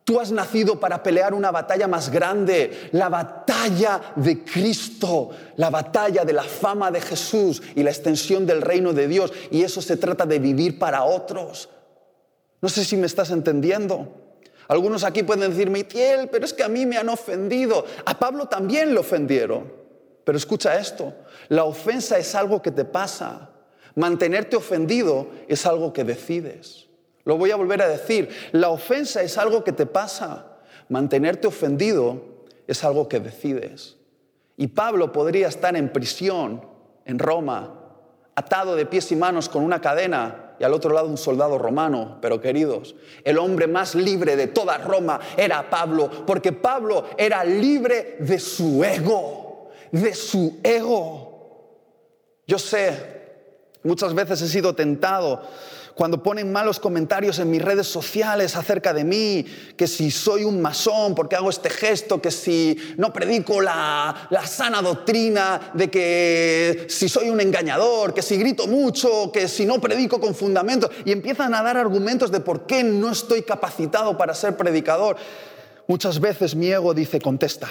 Tú 0.06 0.22
has 0.22 0.32
nacido 0.32 0.80
para 0.80 1.04
pelear 1.04 1.34
una 1.34 1.52
batalla 1.52 1.86
más 1.86 2.10
grande, 2.10 2.90
la 2.94 3.10
batalla 3.10 4.14
de 4.16 4.46
Cristo, 4.46 5.32
la 5.58 5.70
batalla 5.70 6.24
de 6.24 6.32
la 6.32 6.44
fama 6.44 6.92
de 6.92 7.02
Jesús 7.02 7.62
y 7.76 7.84
la 7.84 7.90
extensión 7.90 8.46
del 8.46 8.62
reino 8.62 8.94
de 8.94 9.10
Dios. 9.10 9.34
Y 9.52 9.64
eso 9.64 9.82
se 9.82 9.98
trata 9.98 10.26
de 10.26 10.40
vivir 10.40 10.80
para 10.80 11.04
otros. 11.04 11.68
No 12.62 12.70
sé 12.70 12.86
si 12.86 12.96
me 12.96 13.08
estás 13.08 13.32
entendiendo. 13.32 14.08
Algunos 14.70 15.04
aquí 15.04 15.24
pueden 15.24 15.50
decir, 15.50 15.70
Mitiel, 15.70 16.30
pero 16.32 16.46
es 16.46 16.54
que 16.54 16.64
a 16.64 16.70
mí 16.70 16.86
me 16.86 16.98
han 16.98 17.10
ofendido. 17.10 17.84
A 18.06 18.18
Pablo 18.18 18.46
también 18.46 18.94
le 18.94 19.02
ofendieron. 19.02 19.74
Pero 20.24 20.38
escucha 20.38 20.80
esto, 20.80 21.14
la 21.50 21.66
ofensa 21.66 22.18
es 22.18 22.34
algo 22.34 22.62
que 22.62 22.72
te 22.72 22.86
pasa. 22.86 23.50
Mantenerte 23.96 24.58
ofendido 24.58 25.28
es 25.48 25.66
algo 25.66 25.94
que 25.94 26.04
decides. 26.04 26.88
Lo 27.24 27.38
voy 27.38 27.52
a 27.52 27.56
volver 27.56 27.82
a 27.82 27.88
decir, 27.88 28.30
la 28.52 28.70
ofensa 28.70 29.24
es 29.24 29.38
algo 29.38 29.64
que 29.64 29.72
te 29.72 29.86
pasa. 29.86 30.58
Mantenerte 30.90 31.48
ofendido 31.48 32.22
es 32.68 32.84
algo 32.84 33.08
que 33.08 33.20
decides. 33.20 33.98
Y 34.58 34.68
Pablo 34.68 35.12
podría 35.12 35.48
estar 35.48 35.76
en 35.76 35.92
prisión 35.92 36.62
en 37.06 37.20
Roma, 37.20 37.82
atado 38.36 38.76
de 38.76 38.86
pies 38.86 39.12
y 39.12 39.16
manos 39.16 39.50
con 39.50 39.64
una 39.64 39.82
cadena, 39.82 40.56
y 40.60 40.64
al 40.64 40.74
otro 40.74 40.94
lado 40.94 41.08
un 41.08 41.18
soldado 41.18 41.58
romano. 41.58 42.20
Pero 42.22 42.40
queridos, 42.40 42.96
el 43.24 43.38
hombre 43.38 43.68
más 43.68 43.96
libre 43.96 44.36
de 44.36 44.48
toda 44.48 44.78
Roma 44.78 45.20
era 45.36 45.70
Pablo, 45.70 46.10
porque 46.26 46.52
Pablo 46.52 47.06
era 47.18 47.44
libre 47.44 48.18
de 48.20 48.40
su 48.40 48.84
ego, 48.84 49.70
de 49.92 50.14
su 50.14 50.60
ego. 50.64 51.72
Yo 52.48 52.60
sé, 52.60 53.15
muchas 53.86 54.14
veces 54.14 54.42
he 54.42 54.50
sido 54.50 54.76
tentado 54.76 55.42
cuando 55.96 56.22
ponen 56.22 56.52
malos 56.52 56.80
comentarios 56.80 57.40
en 57.40 57.50
mis 57.50 57.62
redes 57.62 57.88
sociales 57.88 58.58
acerca 58.58 58.94
de 58.94 59.06
mí, 59.06 59.46
que 59.78 59.88
si 59.88 60.12
soy 60.12 60.44
un 60.44 60.62
masón 60.62 61.16
porque 61.16 61.38
hago 61.38 61.50
este 61.50 61.70
gesto, 61.70 62.22
que 62.22 62.32
si 62.32 62.78
no 62.98 63.14
predico 63.14 63.62
la, 63.62 64.28
la 64.30 64.46
sana 64.46 64.82
doctrina, 64.82 65.72
de 65.74 65.90
que 65.90 66.86
si 66.90 67.08
soy 67.08 67.30
un 67.30 67.40
engañador, 67.40 68.14
que 68.14 68.22
si 68.22 68.36
grito 68.36 68.68
mucho, 68.68 69.32
que 69.32 69.48
si 69.48 69.66
no 69.66 69.80
predico 69.80 70.20
con 70.20 70.36
fundamento, 70.36 70.90
y 71.06 71.14
empiezan 71.14 71.56
a 71.56 71.64
dar 71.64 71.78
argumentos 71.78 72.30
de 72.30 72.42
por 72.42 72.66
qué 72.66 72.84
no 72.84 73.10
estoy 73.12 73.44
capacitado 73.44 74.18
para 74.18 74.34
ser 74.34 74.58
predicador. 74.58 75.16
Muchas 75.88 76.20
veces 76.20 76.56
mi 76.56 76.72
ego 76.72 76.94
dice, 76.94 77.22
contesta, 77.22 77.70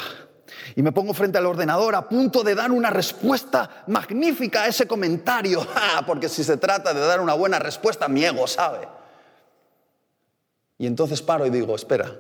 y 0.76 0.82
me 0.82 0.92
pongo 0.92 1.14
frente 1.14 1.38
al 1.38 1.46
ordenador 1.46 1.94
a 1.94 2.08
punto 2.08 2.42
de 2.42 2.54
dar 2.54 2.72
una 2.72 2.90
respuesta 2.90 3.84
magnífica 3.86 4.62
a 4.62 4.68
ese 4.68 4.86
comentario, 4.86 5.66
ah, 5.74 6.02
porque 6.06 6.28
si 6.28 6.44
se 6.44 6.56
trata 6.56 6.92
de 6.92 7.00
dar 7.00 7.20
una 7.20 7.34
buena 7.34 7.58
respuesta, 7.58 8.08
mi 8.08 8.24
ego 8.24 8.46
sabe. 8.46 8.88
Y 10.78 10.86
entonces 10.86 11.22
paro 11.22 11.46
y 11.46 11.50
digo, 11.50 11.74
espera, 11.76 12.12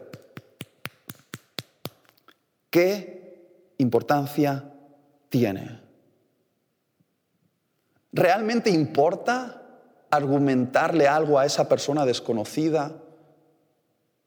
¿qué 2.70 3.74
importancia 3.78 4.64
tiene? 5.28 5.80
¿Realmente 8.12 8.70
importa 8.70 9.60
argumentarle 10.10 11.08
algo 11.08 11.38
a 11.38 11.46
esa 11.46 11.68
persona 11.68 12.06
desconocida 12.06 12.92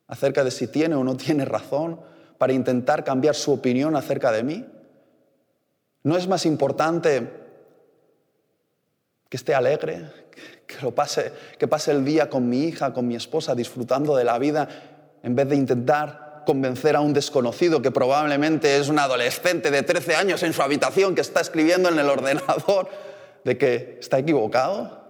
acerca 0.07 0.43
de 0.43 0.51
si 0.51 0.67
tiene 0.67 0.95
o 0.95 1.05
no 1.05 1.15
tiene 1.15 1.45
razón? 1.45 2.01
Para 2.37 2.53
intentar 2.53 3.03
cambiar 3.03 3.35
su 3.35 3.53
opinión 3.53 3.95
acerca 3.95 4.31
de 4.31 4.43
mí? 4.43 4.65
¿No 6.03 6.17
es 6.17 6.27
más 6.27 6.45
importante 6.45 7.27
que 9.29 9.37
esté 9.37 9.53
alegre, 9.53 10.09
que, 10.65 10.81
lo 10.81 10.93
pase, 10.93 11.33
que 11.57 11.67
pase 11.67 11.91
el 11.91 12.05
día 12.05 12.29
con 12.29 12.47
mi 12.47 12.63
hija, 12.65 12.93
con 12.93 13.07
mi 13.07 13.15
esposa, 13.15 13.55
disfrutando 13.55 14.15
de 14.15 14.23
la 14.23 14.39
vida, 14.39 14.67
en 15.23 15.35
vez 15.35 15.49
de 15.49 15.55
intentar 15.55 16.43
convencer 16.45 16.95
a 16.95 17.01
un 17.01 17.11
desconocido 17.11 17.81
que 17.81 17.91
probablemente 17.91 18.77
es 18.77 18.87
un 18.87 18.99
adolescente 18.99 19.69
de 19.69 19.83
13 19.83 20.15
años 20.15 20.43
en 20.43 20.53
su 20.53 20.61
habitación 20.61 21.13
que 21.13 21.21
está 21.21 21.41
escribiendo 21.41 21.89
en 21.89 21.99
el 21.99 22.09
ordenador 22.09 22.89
de 23.43 23.57
que 23.57 23.97
está 23.99 24.19
equivocado? 24.19 25.05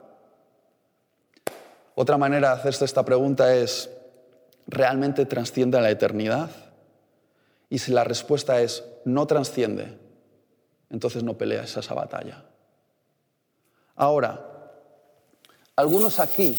Otra 1.94 2.18
manera 2.18 2.50
de 2.50 2.56
hacerse 2.56 2.86
esta 2.86 3.06
pregunta 3.06 3.56
es, 3.56 3.90
¿realmente 4.68 5.26
trasciende 5.26 5.78
a 5.78 5.82
la 5.82 5.92
eternidad? 5.92 6.50
Y 7.70 7.80
si 7.80 7.92
la 7.92 8.04
respuesta 8.04 8.62
es 8.62 8.84
no 9.06 9.28
trasciende, 9.28 9.98
entonces 10.90 11.24
no 11.24 11.38
peleas 11.38 11.76
esa 11.76 11.94
batalla. 11.94 12.46
Ahora, 13.96 14.46
algunos 15.76 16.20
aquí 16.20 16.56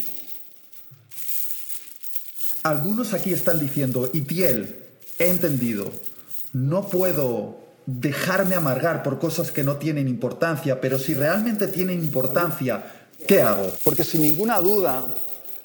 algunos 2.63 3.15
aquí 3.15 3.33
están 3.33 3.59
diciendo, 3.59 4.11
Itiel, 4.13 4.85
he 5.19 5.29
entendido, 5.29 5.91
no 6.53 6.87
puedo 6.87 7.57
dejarme 7.87 8.57
amargar 8.57 9.03
por 9.03 9.19
cosas 9.19 9.53
que 9.53 9.65
no 9.65 9.77
tienen 9.77 10.09
importancia, 10.09 10.81
pero 10.81 10.99
si 10.99 11.15
realmente 11.15 11.69
tienen 11.69 12.01
importancia, 12.01 12.85
¿qué 13.27 13.41
hago? 13.41 13.71
Porque 13.85 14.05
sin 14.05 14.23
ninguna 14.23 14.61
duda, 14.61 15.07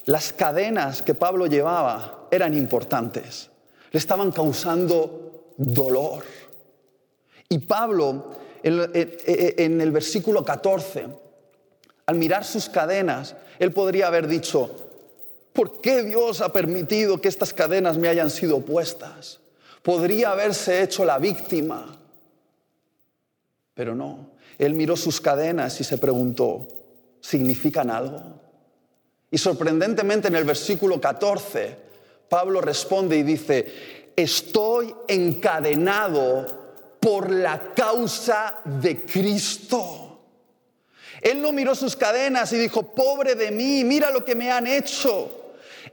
las 0.06 0.32
cadenas 0.32 1.01
que 1.01 1.15
Pablo 1.15 1.47
llevaba 1.47 2.27
eran 2.32 2.53
importantes, 2.53 3.49
le 3.91 3.99
estaban 3.99 4.32
causando 4.32 5.33
dolor. 5.58 6.24
Y 7.50 7.60
Pablo, 7.60 8.36
en 8.63 9.82
el 9.82 9.92
versículo 9.92 10.44
14, 10.44 11.08
al 12.06 12.16
mirar 12.16 12.44
sus 12.46 12.70
cadenas, 12.70 13.36
él 13.60 13.72
podría 13.72 14.08
haber 14.08 14.28
dicho, 14.28 14.84
¿Por 15.54 15.82
qué 15.82 16.04
Dios 16.04 16.42
ha 16.42 16.52
permitido 16.52 17.22
que 17.22 17.28
estas 17.28 17.54
cadenas 17.54 17.98
me 17.98 18.08
hayan 18.08 18.32
sido 18.32 18.62
puestas? 18.62 19.39
Podría 19.84 20.32
haberse 20.32 20.82
hecho 20.82 21.06
la 21.06 21.20
víctima, 21.20 22.00
pero 23.76 23.94
no. 23.94 24.32
Él 24.58 24.74
miró 24.74 24.98
sus 24.98 25.22
cadenas 25.22 25.80
y 25.80 25.84
se 25.84 26.00
preguntó, 26.00 26.68
¿significan 27.22 27.92
algo? 27.92 28.42
Y 29.30 29.38
sorprendentemente 29.38 30.28
en 30.28 30.36
el 30.36 30.44
versículo 30.44 31.00
14, 31.00 31.78
Pablo 32.30 32.60
responde 32.60 33.18
y 33.18 33.24
dice, 33.24 33.68
estoy 34.15 34.93
encadenado 35.08 36.63
por 36.99 37.30
la 37.32 37.73
causa 37.73 38.62
de 38.63 39.06
Cristo. 39.06 40.21
Él 41.21 41.41
no 41.41 41.52
miró 41.52 41.76
sus 41.76 41.95
cadenas 41.95 42.52
y 42.54 42.58
dijo, 42.58 42.93
pobre 42.93 43.36
de 43.36 43.52
mí, 43.52 43.84
mira 43.84 44.12
lo 44.12 44.23
que 44.26 44.36
me 44.36 44.52
han 44.52 44.67
hecho. 44.67 45.39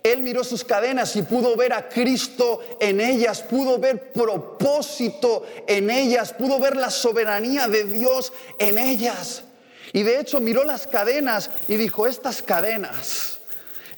Él 0.03 0.23
miró 0.23 0.45
sus 0.45 0.65
cadenas 0.65 1.15
y 1.17 1.23
pudo 1.23 1.57
ver 1.57 1.73
a 1.73 1.89
Cristo 1.89 2.61
en 2.81 3.01
ellas, 3.01 3.43
pudo 3.43 3.79
ver 3.79 4.13
propósito 4.13 5.47
en 5.67 5.91
ellas, 5.91 6.33
pudo 6.33 6.59
ver 6.59 6.77
la 6.77 6.91
soberanía 6.91 7.69
de 7.69 7.85
Dios 7.85 8.33
en 8.59 8.79
ellas. 8.79 9.43
Y 9.93 10.03
de 10.03 10.21
hecho 10.21 10.41
miró 10.41 10.65
las 10.65 10.87
cadenas 10.87 11.51
y 11.69 11.77
dijo, 11.77 12.07
estas 12.07 12.43
cadenas 12.43 13.40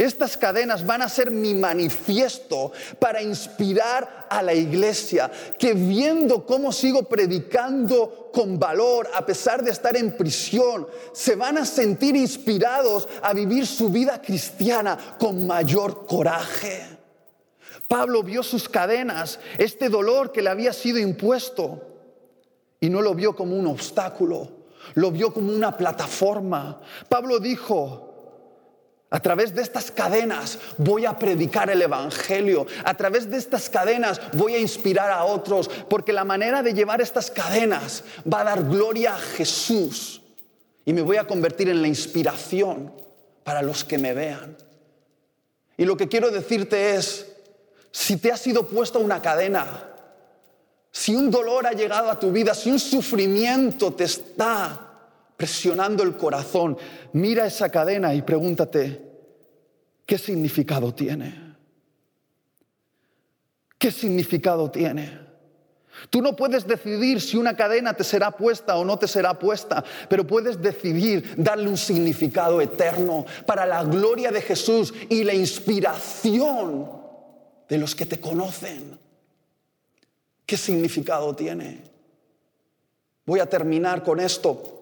estas 0.02 0.36
cadenas 0.36 0.84
van 0.84 1.02
a 1.02 1.08
ser 1.08 1.30
mi 1.30 1.54
manifiesto 1.54 2.72
para 2.98 3.22
inspirar 3.22 4.26
a 4.28 4.42
la 4.42 4.54
iglesia, 4.54 5.30
que 5.58 5.74
viendo 5.74 6.46
cómo 6.46 6.72
sigo 6.72 7.04
predicando 7.04 8.30
con 8.32 8.58
valor, 8.58 9.08
a 9.14 9.24
pesar 9.26 9.62
de 9.62 9.70
estar 9.70 9.96
en 9.96 10.16
prisión, 10.16 10.86
se 11.12 11.34
van 11.36 11.58
a 11.58 11.66
sentir 11.66 12.16
inspirados 12.16 13.08
a 13.22 13.32
vivir 13.32 13.66
su 13.66 13.90
vida 13.90 14.20
cristiana 14.22 15.16
con 15.18 15.46
mayor 15.46 16.06
coraje. 16.06 16.98
Pablo 17.88 18.22
vio 18.22 18.42
sus 18.42 18.68
cadenas, 18.68 19.38
este 19.58 19.90
dolor 19.90 20.32
que 20.32 20.40
le 20.40 20.48
había 20.48 20.72
sido 20.72 20.98
impuesto, 20.98 21.88
y 22.80 22.88
no 22.88 23.02
lo 23.02 23.14
vio 23.14 23.36
como 23.36 23.54
un 23.54 23.66
obstáculo, 23.66 24.48
lo 24.94 25.10
vio 25.10 25.32
como 25.32 25.52
una 25.52 25.76
plataforma. 25.76 26.80
Pablo 27.08 27.38
dijo, 27.38 28.11
a 29.12 29.20
través 29.20 29.54
de 29.54 29.60
estas 29.60 29.90
cadenas 29.90 30.58
voy 30.78 31.04
a 31.04 31.18
predicar 31.18 31.68
el 31.68 31.82
Evangelio. 31.82 32.66
A 32.82 32.94
través 32.94 33.30
de 33.30 33.36
estas 33.36 33.68
cadenas 33.68 34.18
voy 34.32 34.54
a 34.54 34.58
inspirar 34.58 35.10
a 35.10 35.24
otros. 35.24 35.68
Porque 35.68 36.14
la 36.14 36.24
manera 36.24 36.62
de 36.62 36.72
llevar 36.72 37.02
estas 37.02 37.30
cadenas 37.30 38.04
va 38.30 38.40
a 38.40 38.44
dar 38.44 38.64
gloria 38.64 39.14
a 39.14 39.18
Jesús. 39.18 40.22
Y 40.86 40.94
me 40.94 41.02
voy 41.02 41.18
a 41.18 41.26
convertir 41.26 41.68
en 41.68 41.82
la 41.82 41.88
inspiración 41.88 42.90
para 43.44 43.60
los 43.60 43.84
que 43.84 43.98
me 43.98 44.14
vean. 44.14 44.56
Y 45.76 45.84
lo 45.84 45.94
que 45.98 46.08
quiero 46.08 46.30
decirte 46.30 46.94
es, 46.94 47.26
si 47.90 48.16
te 48.16 48.32
ha 48.32 48.38
sido 48.38 48.66
puesta 48.66 48.98
una 48.98 49.20
cadena, 49.20 49.90
si 50.90 51.14
un 51.14 51.30
dolor 51.30 51.66
ha 51.66 51.72
llegado 51.72 52.10
a 52.10 52.18
tu 52.18 52.32
vida, 52.32 52.54
si 52.54 52.70
un 52.70 52.80
sufrimiento 52.80 53.92
te 53.92 54.04
está 54.04 54.91
presionando 55.42 56.04
el 56.04 56.16
corazón, 56.16 56.78
mira 57.14 57.44
esa 57.44 57.68
cadena 57.68 58.14
y 58.14 58.22
pregúntate, 58.22 59.02
¿qué 60.06 60.16
significado 60.16 60.94
tiene? 60.94 61.56
¿Qué 63.76 63.90
significado 63.90 64.70
tiene? 64.70 65.18
Tú 66.10 66.22
no 66.22 66.36
puedes 66.36 66.64
decidir 66.64 67.20
si 67.20 67.36
una 67.36 67.56
cadena 67.56 67.92
te 67.92 68.04
será 68.04 68.30
puesta 68.30 68.76
o 68.76 68.84
no 68.84 69.00
te 69.00 69.08
será 69.08 69.36
puesta, 69.36 69.82
pero 70.08 70.24
puedes 70.24 70.62
decidir 70.62 71.34
darle 71.36 71.68
un 71.68 71.76
significado 71.76 72.60
eterno 72.60 73.26
para 73.44 73.66
la 73.66 73.82
gloria 73.82 74.30
de 74.30 74.42
Jesús 74.42 74.94
y 75.08 75.24
la 75.24 75.34
inspiración 75.34 76.88
de 77.68 77.78
los 77.78 77.96
que 77.96 78.06
te 78.06 78.20
conocen. 78.20 78.96
¿Qué 80.46 80.56
significado 80.56 81.34
tiene? 81.34 81.82
Voy 83.26 83.40
a 83.40 83.50
terminar 83.50 84.04
con 84.04 84.20
esto. 84.20 84.81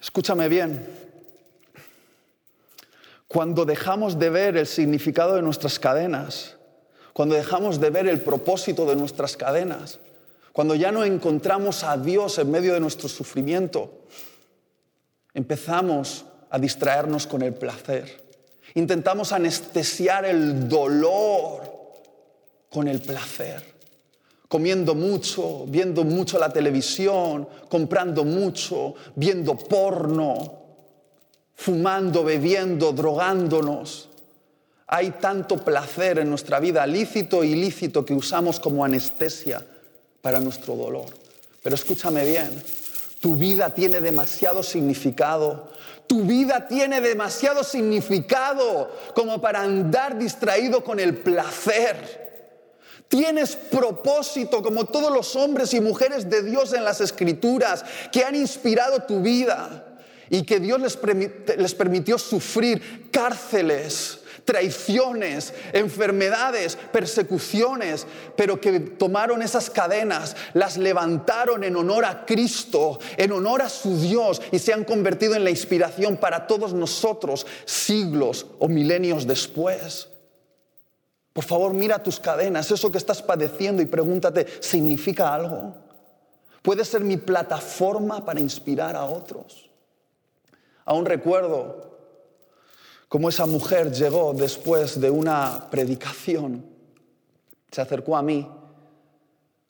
Escúchame 0.00 0.48
bien. 0.48 0.86
Cuando 3.28 3.64
dejamos 3.64 4.18
de 4.18 4.30
ver 4.30 4.56
el 4.56 4.66
significado 4.66 5.36
de 5.36 5.42
nuestras 5.42 5.78
cadenas, 5.78 6.56
cuando 7.12 7.34
dejamos 7.34 7.80
de 7.80 7.90
ver 7.90 8.08
el 8.08 8.20
propósito 8.20 8.84
de 8.84 8.96
nuestras 8.96 9.36
cadenas, 9.36 10.00
cuando 10.52 10.74
ya 10.74 10.92
no 10.92 11.04
encontramos 11.04 11.82
a 11.82 11.96
Dios 11.96 12.38
en 12.38 12.50
medio 12.50 12.74
de 12.74 12.80
nuestro 12.80 13.08
sufrimiento, 13.08 14.06
empezamos 15.32 16.26
a 16.50 16.58
distraernos 16.58 17.26
con 17.26 17.40
el 17.42 17.54
placer. 17.54 18.22
Intentamos 18.74 19.32
anestesiar 19.32 20.24
el 20.26 20.68
dolor 20.68 21.62
con 22.68 22.88
el 22.88 23.00
placer 23.00 23.71
comiendo 24.52 24.94
mucho, 24.94 25.64
viendo 25.66 26.04
mucho 26.04 26.38
la 26.38 26.52
televisión, 26.52 27.48
comprando 27.70 28.22
mucho, 28.22 28.94
viendo 29.16 29.56
porno, 29.56 30.58
fumando, 31.54 32.22
bebiendo, 32.22 32.92
drogándonos. 32.92 34.10
Hay 34.88 35.12
tanto 35.12 35.56
placer 35.56 36.18
en 36.18 36.28
nuestra 36.28 36.60
vida, 36.60 36.86
lícito 36.86 37.42
e 37.42 37.46
ilícito, 37.46 38.04
que 38.04 38.12
usamos 38.12 38.60
como 38.60 38.84
anestesia 38.84 39.64
para 40.20 40.38
nuestro 40.38 40.76
dolor. 40.76 41.06
Pero 41.62 41.74
escúchame 41.74 42.22
bien, 42.26 42.50
tu 43.22 43.36
vida 43.36 43.70
tiene 43.70 44.02
demasiado 44.02 44.62
significado. 44.62 45.72
Tu 46.06 46.24
vida 46.24 46.68
tiene 46.68 47.00
demasiado 47.00 47.64
significado 47.64 48.90
como 49.14 49.40
para 49.40 49.62
andar 49.62 50.18
distraído 50.18 50.84
con 50.84 51.00
el 51.00 51.16
placer. 51.16 52.31
Tienes 53.08 53.56
propósito 53.56 54.62
como 54.62 54.86
todos 54.86 55.12
los 55.12 55.36
hombres 55.36 55.74
y 55.74 55.80
mujeres 55.80 56.30
de 56.30 56.42
Dios 56.42 56.72
en 56.72 56.84
las 56.84 57.00
escrituras 57.00 57.84
que 58.10 58.24
han 58.24 58.34
inspirado 58.34 59.02
tu 59.02 59.20
vida 59.20 59.92
y 60.32 60.44
que 60.44 60.60
Dios 60.60 60.80
les, 60.80 61.74
permitió 61.74 62.18
sufrir 62.18 63.10
cárceles, 63.10 64.20
traiciones, 64.46 65.52
enfermedades, 65.74 66.78
persecuciones, 66.90 68.06
pero 68.34 68.58
que 68.58 68.80
tomaron 68.80 69.42
esas 69.42 69.68
cadenas, 69.68 70.34
las 70.54 70.78
levantaron 70.78 71.64
en 71.64 71.76
honor 71.76 72.06
a 72.06 72.24
Cristo, 72.24 72.98
en 73.18 73.30
honor 73.32 73.60
a 73.60 73.68
su 73.68 74.00
Dios 74.00 74.40
y 74.50 74.58
se 74.58 74.72
han 74.72 74.84
convertido 74.84 75.34
en 75.34 75.44
la 75.44 75.50
inspiración 75.50 76.16
para 76.16 76.46
todos 76.46 76.72
nosotros 76.72 77.46
siglos 77.66 78.46
o 78.58 78.68
milenios 78.68 79.26
después. 79.26 80.08
Por 81.32 81.44
favor, 81.44 81.72
mira 81.72 82.02
tus 82.02 82.20
cadenas, 82.20 82.70
eso 82.70 82.92
que 82.92 82.98
estás 82.98 83.22
padeciendo 83.22 83.80
y 83.80 83.86
pregúntate, 83.86 84.46
¿significa 84.60 85.34
algo? 85.34 85.74
¿Puede 86.60 86.84
ser 86.84 87.00
mi 87.02 87.16
plataforma 87.16 88.24
para 88.24 88.40
inspirar 88.40 88.94
a 88.96 89.04
otros? 89.04 89.70
Aún 90.84 91.06
recuerdo 91.06 91.98
cómo 93.08 93.28
esa 93.28 93.46
mujer 93.46 93.92
llegó 93.92 94.32
después 94.34 95.00
de 95.00 95.10
una 95.10 95.68
predicación, 95.70 96.66
se 97.70 97.80
acercó 97.80 98.16
a 98.16 98.22
mí 98.22 98.48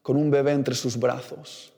con 0.03 0.17
un 0.17 0.31
bebé 0.31 0.53
entre 0.53 0.75
sus 0.75 0.99
brazos. 0.99 1.73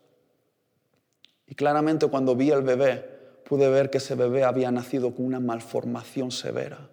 Y 1.47 1.55
claramente 1.55 2.07
cuando 2.07 2.35
vi 2.35 2.51
al 2.51 2.63
bebé, 2.63 3.15
pude 3.45 3.69
ver 3.69 3.91
que 3.91 3.99
ese 3.99 4.15
bebé 4.15 4.45
había 4.45 4.71
nacido 4.71 5.15
con 5.15 5.27
una 5.27 5.41
malformación 5.41 6.31
severa. 6.31 6.89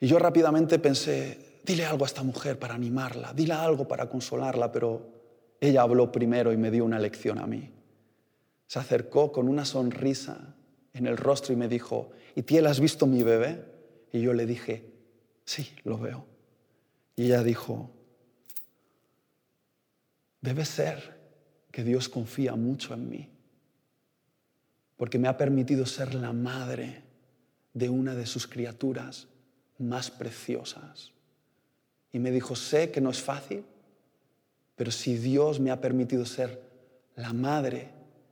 Y 0.00 0.06
yo 0.06 0.18
rápidamente 0.18 0.78
pensé, 0.78 1.60
dile 1.64 1.84
algo 1.84 2.04
a 2.04 2.08
esta 2.08 2.22
mujer 2.22 2.58
para 2.58 2.74
animarla, 2.74 3.34
dile 3.34 3.52
algo 3.52 3.86
para 3.86 4.08
consolarla, 4.08 4.72
pero 4.72 5.06
ella 5.60 5.82
habló 5.82 6.10
primero 6.10 6.52
y 6.52 6.56
me 6.56 6.70
dio 6.70 6.86
una 6.86 6.98
lección 6.98 7.38
a 7.38 7.46
mí. 7.46 7.70
Se 8.66 8.78
acercó 8.78 9.30
con 9.30 9.46
una 9.46 9.66
sonrisa 9.66 10.54
en 10.94 11.06
el 11.06 11.18
rostro 11.18 11.52
y 11.52 11.56
me 11.56 11.68
dijo, 11.68 12.10
¿y 12.34 12.42
Tiel 12.42 12.66
has 12.66 12.80
visto 12.80 13.06
mi 13.06 13.22
bebé? 13.22 13.62
Y 14.10 14.22
yo 14.22 14.32
le 14.32 14.46
dije, 14.46 14.90
sí, 15.44 15.70
lo 15.84 15.98
veo. 15.98 16.24
Y 17.14 17.26
ella 17.26 17.42
dijo, 17.42 17.90
debe 20.40 20.64
ser 20.64 21.18
que 21.70 21.84
Dios 21.84 22.08
confía 22.08 22.54
mucho 22.54 22.94
en 22.94 23.08
mí, 23.08 23.28
porque 24.96 25.18
me 25.18 25.28
ha 25.28 25.36
permitido 25.36 25.84
ser 25.84 26.14
la 26.14 26.32
madre 26.32 27.02
de 27.74 27.88
una 27.90 28.14
de 28.14 28.26
sus 28.26 28.46
criaturas 28.46 29.28
más 29.80 30.10
preciosas. 30.10 31.12
Y 32.12 32.18
me 32.18 32.30
dijo, 32.30 32.54
sé 32.54 32.90
que 32.90 33.00
no 33.00 33.10
es 33.10 33.20
fácil, 33.20 33.64
pero 34.76 34.90
si 34.90 35.16
Dios 35.16 35.58
me 35.60 35.70
ha 35.70 35.80
permitido 35.80 36.24
ser 36.26 36.60
la 37.16 37.32
madre 37.32 37.88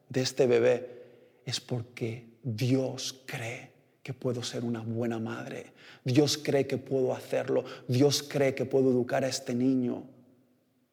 de 0.09 0.21
este 0.21 0.47
bebé, 0.47 1.03
es 1.45 1.61
porque 1.61 2.27
Dios 2.43 3.23
cree 3.27 3.73
que 4.03 4.15
puedo 4.15 4.43
ser 4.43 4.65
una 4.65 4.81
buena 4.81 5.19
madre. 5.19 5.73
Dios 6.05 6.39
cree 6.39 6.67
que 6.67 6.79
puedo 6.79 7.15
hacerlo. 7.15 7.65
Dios 7.87 8.23
cree 8.23 8.55
que 8.55 8.65
puedo 8.65 8.91
educar 8.91 9.25
a 9.25 9.29
este 9.29 9.55
niño 9.55 10.05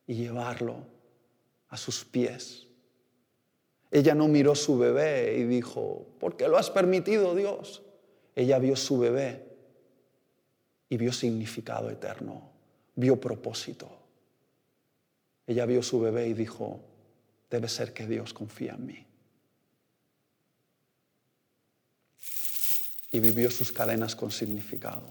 y 0.07 0.15
llevarlo 0.15 0.75
a 1.69 1.77
sus 1.77 2.03
pies. 2.05 2.67
Ella 3.91 4.13
no 4.15 4.27
miró 4.27 4.55
su 4.55 4.77
bebé 4.77 5.37
y 5.37 5.43
dijo, 5.43 6.05
¿por 6.19 6.35
qué 6.35 6.47
lo 6.47 6.57
has 6.57 6.69
permitido 6.69 7.35
Dios? 7.35 7.81
Ella 8.35 8.59
vio 8.59 8.75
su 8.75 8.99
bebé 8.99 9.44
y 10.95 10.97
vio 10.97 11.11
significado 11.11 11.89
eterno, 11.89 12.49
vio 12.95 13.19
propósito. 13.19 13.89
Ella 15.45 15.65
vio 15.65 15.83
su 15.83 15.99
bebé 15.99 16.29
y 16.29 16.33
dijo, 16.33 16.79
debe 17.49 17.67
ser 17.67 17.91
que 17.91 18.07
Dios 18.07 18.33
confía 18.33 18.75
en 18.75 18.85
mí. 18.85 19.05
y 23.11 23.19
vivió 23.21 23.49
sus 23.49 23.71
cadenas 23.71 24.13
con 24.13 24.29
significado. 24.29 25.07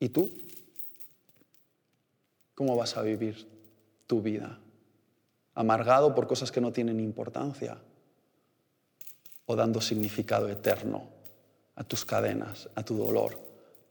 ¿Y 0.00 0.08
tú? 0.08 0.28
¿Cómo 2.56 2.74
vas 2.74 2.96
a 2.96 3.02
vivir 3.02 3.46
tu 4.08 4.22
vida? 4.22 4.58
¿Amargado 5.54 6.16
por 6.16 6.26
cosas 6.26 6.50
que 6.50 6.60
no 6.60 6.72
tienen 6.72 6.98
importancia? 6.98 7.78
¿O 9.46 9.54
dando 9.54 9.80
significado 9.80 10.48
eterno 10.48 11.08
a 11.76 11.84
tus 11.84 12.04
cadenas, 12.04 12.68
a 12.74 12.82
tu 12.82 12.96
dolor, 12.96 13.38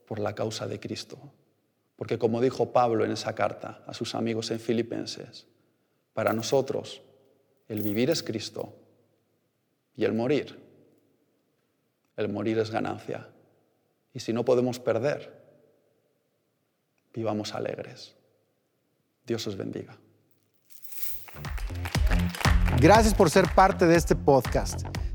por 0.06 0.18
la 0.18 0.34
causa 0.34 0.66
de 0.66 0.80
Cristo? 0.80 1.18
Porque 1.96 2.18
como 2.18 2.40
dijo 2.40 2.72
Pablo 2.72 3.04
en 3.04 3.12
esa 3.12 3.34
carta 3.34 3.82
a 3.86 3.94
sus 3.94 4.14
amigos 4.14 4.50
en 4.50 4.60
Filipenses, 4.60 5.46
para 6.14 6.32
nosotros 6.32 7.02
el 7.68 7.82
vivir 7.82 8.10
es 8.10 8.22
Cristo 8.22 8.74
y 9.94 10.04
el 10.04 10.12
morir 10.12 10.66
el 12.16 12.28
morir 12.28 12.58
es 12.58 12.70
ganancia. 12.70 13.28
Y 14.12 14.20
si 14.20 14.32
no 14.32 14.44
podemos 14.44 14.78
perder, 14.78 15.44
vivamos 17.14 17.54
alegres. 17.54 18.16
Dios 19.26 19.46
os 19.46 19.56
bendiga. 19.56 19.96
Gracias 22.80 23.14
por 23.14 23.30
ser 23.30 23.46
parte 23.54 23.86
de 23.86 23.96
este 23.96 24.16
podcast. 24.16 24.86